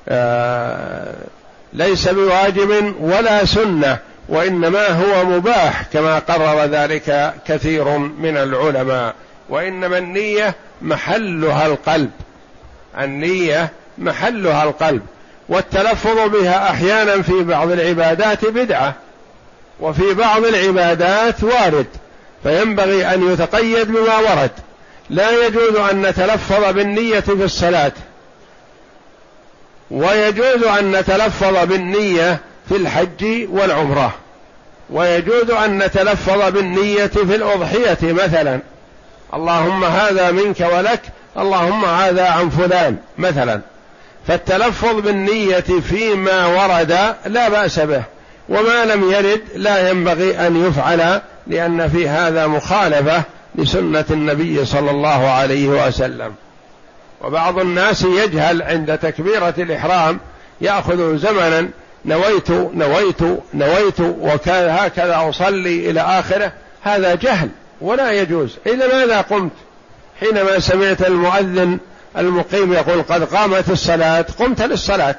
آه... 0.09 1.13
ليس 1.73 2.07
بواجب 2.07 2.95
ولا 2.99 3.45
سنة 3.45 3.97
وإنما 4.29 4.87
هو 4.87 5.25
مباح 5.25 5.83
كما 5.93 6.19
قرر 6.19 6.65
ذلك 6.65 7.33
كثير 7.47 7.97
من 7.97 8.37
العلماء. 8.37 9.15
وإنما 9.49 9.97
النية 9.97 10.55
محلها 10.81 11.65
القلب. 11.65 12.11
النية 12.99 13.71
محلها 13.97 14.63
القلب. 14.63 15.01
والتلفظ 15.49 16.29
بها 16.29 16.69
أحيانا 16.69 17.21
في 17.21 17.43
بعض 17.43 17.71
العبادات 17.71 18.45
بدعة 18.45 18.93
وفي 19.79 20.13
بعض 20.13 20.45
العبادات 20.45 21.43
وارد. 21.43 21.87
فينبغي 22.43 23.13
أن 23.13 23.33
يتقيد 23.33 23.87
بما 23.87 24.17
ورد. 24.17 24.51
لا 25.11 25.47
يجوز 25.47 25.75
أن 25.75 26.01
نتلفظ 26.01 26.73
بالنية 26.73 27.19
في 27.19 27.43
الصلاة. 27.43 27.91
ويجوز 29.91 30.63
أن 30.79 30.91
نتلفظ 30.91 31.65
بالنية 31.65 32.39
في 32.69 32.75
الحج 32.75 33.47
والعمرة. 33.49 34.13
ويجوز 34.89 35.51
أن 35.51 35.77
نتلفظ 35.77 36.51
بالنية 36.51 37.07
في 37.07 37.35
الأضحية 37.35 37.97
مثلا. 38.01 38.59
اللهم 39.33 39.83
هذا 39.83 40.31
منك 40.31 40.59
ولك 40.59 41.01
اللهم 41.37 41.85
هذا 41.85 42.29
عن 42.29 42.49
فلان 42.49 42.97
مثلا. 43.17 43.61
فالتلفظ 44.27 44.99
بالنية 44.99 45.79
فيما 45.89 46.45
ورد 46.45 46.97
لا 47.25 47.49
بأس 47.49 47.79
به. 47.79 48.03
وما 48.49 48.85
لم 48.85 49.11
يرد 49.11 49.41
لا 49.55 49.89
ينبغي 49.89 50.47
أن 50.47 50.67
يفعل 50.67 51.21
لأن 51.47 51.89
في 51.89 52.09
هذا 52.09 52.47
مخالفة 52.47 53.23
لسنة 53.55 54.05
النبي 54.11 54.65
صلى 54.65 54.91
الله 54.91 55.29
عليه 55.29 55.67
وسلم. 55.67 56.33
وبعض 57.21 57.59
الناس 57.59 58.03
يجهل 58.03 58.61
عند 58.61 58.97
تكبيرة 58.97 59.53
الإحرام 59.57 60.19
يأخذ 60.61 61.17
زمنا 61.17 61.69
نويت 62.05 62.51
نويت 62.51 63.21
نويت 63.53 63.99
وكان 63.99 64.69
هكذا 64.69 65.29
أصلي 65.29 65.89
إلى 65.89 66.01
آخره. 66.01 66.51
هذا 66.81 67.15
جهل 67.15 67.49
ولا 67.81 68.11
يجوز. 68.11 68.57
إلى 68.67 68.87
ماذا 68.87 69.21
قمت؟ 69.21 69.51
حينما 70.19 70.59
سمعت 70.59 71.01
المؤذن 71.01 71.77
المقيم 72.17 72.73
يقول 72.73 73.01
قد 73.01 73.23
قامت 73.23 73.69
الصلاة 73.69 74.25
قمت 74.39 74.61
للصلاة 74.61 75.15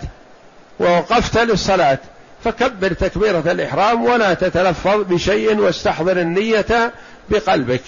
ووقفت 0.80 1.39
للصلاة. 1.39 1.99
فكبر 2.45 2.93
تكبيرة 2.93 3.43
الإحرام 3.47 4.05
ولا 4.05 4.35
تتلفظ 4.35 5.03
بشيء 5.03 5.59
واستحضر 5.59 6.20
النية 6.20 6.93
بقلبك. 7.30 7.83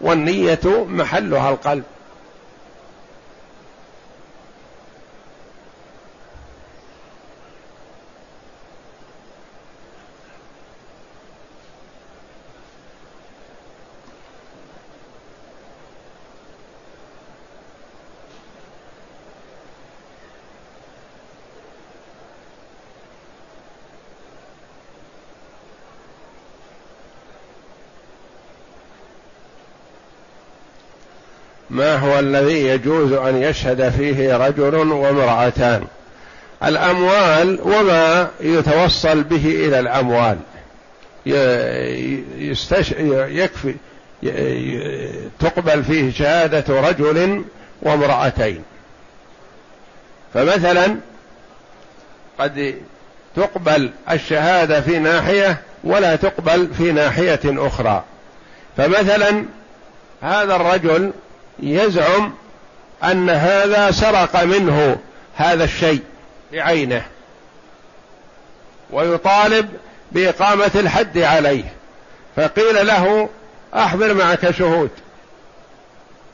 والنية 0.00 0.86
محلها 0.88 1.50
القلب. 1.50 1.84
ما 31.74 31.96
هو 31.96 32.18
الذي 32.18 32.66
يجوز 32.66 33.12
أن 33.12 33.42
يشهد 33.42 33.88
فيه 33.88 34.36
رجل 34.36 34.74
وامرأتان؟ 34.74 35.84
الأموال 36.64 37.58
وما 37.62 38.28
يتوصل 38.40 39.22
به 39.22 39.66
إلى 39.66 39.80
الأموال. 39.80 40.38
يستش... 42.38 42.94
يكفي 43.28 43.74
تقبل 45.40 45.84
فيه 45.84 46.12
شهادة 46.12 46.80
رجل 46.80 47.44
وامرأتين. 47.82 48.62
فمثلا 50.34 50.96
قد 52.38 52.74
تقبل 53.36 53.90
الشهادة 54.10 54.80
في 54.80 54.98
ناحية 54.98 55.62
ولا 55.84 56.16
تقبل 56.16 56.68
في 56.78 56.92
ناحية 56.92 57.40
أخرى. 57.44 58.04
فمثلا 58.76 59.44
هذا 60.22 60.56
الرجل 60.56 61.12
يزعم 61.58 62.32
أن 63.04 63.30
هذا 63.30 63.90
سرق 63.90 64.44
منه 64.44 64.96
هذا 65.36 65.64
الشيء 65.64 66.02
بعينه 66.52 67.02
ويطالب 68.90 69.68
بإقامة 70.12 70.70
الحد 70.74 71.18
عليه. 71.18 71.64
فقيل 72.36 72.86
له 72.86 73.28
أحضر 73.74 74.14
معك 74.14 74.50
شهود. 74.50 74.90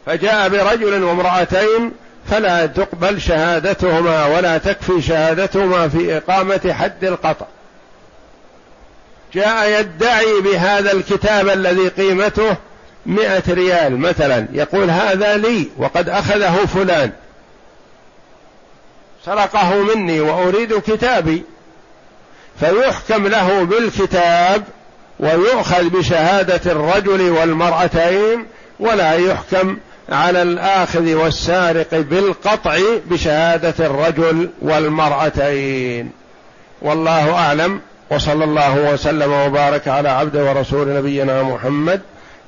فجاء 0.07 0.49
برجل 0.49 1.03
وامرأتين 1.03 1.93
فلا 2.31 2.67
تقبل 2.67 3.21
شهادتهما 3.21 4.27
ولا 4.27 4.59
تكفي 4.59 5.03
شهادتهما 5.03 5.89
في 5.89 6.17
إقامة 6.17 6.75
حد 6.79 7.05
القطع. 7.05 7.47
جاء 9.35 9.81
يدعي 9.81 10.41
بهذا 10.41 10.93
الكتاب 10.93 11.49
الذي 11.49 11.89
قيمته 11.89 12.57
مئة 13.07 13.43
ريال 13.49 13.99
مثلا 13.99 14.47
يقول 14.53 14.91
هذا 14.91 15.37
لي 15.37 15.69
وقد 15.79 16.09
أخذه 16.09 16.67
فلان. 16.75 17.11
سرقه 19.27 19.75
مني 19.75 20.21
وأريد 20.21 20.79
كتابي. 20.79 21.43
فيحكم 22.61 23.29
له 23.29 23.63
بالكتاب 23.63 24.65
ويؤخذ 25.21 25.89
بشهادة 25.89 26.73
الرجل 26.73 27.31
والمرأتين 27.31 28.47
ولا 28.81 29.15
يحكم 29.15 29.79
على 30.09 30.43
الآخذ 30.43 31.15
والسارق 31.15 31.89
بالقطع 31.93 32.79
بشهادة 33.07 33.87
الرجل 33.87 34.51
والمرأتين. 34.63 36.11
والله 36.83 37.35
أعلم. 37.35 37.81
وصلى 38.11 38.45
الله 38.45 38.93
وسلم 38.93 39.33
وبارك 39.33 39.89
على 39.89 40.09
عبد 40.09 40.37
ورسول 40.37 40.89
نبينا 40.89 41.43
محمد 41.43 42.01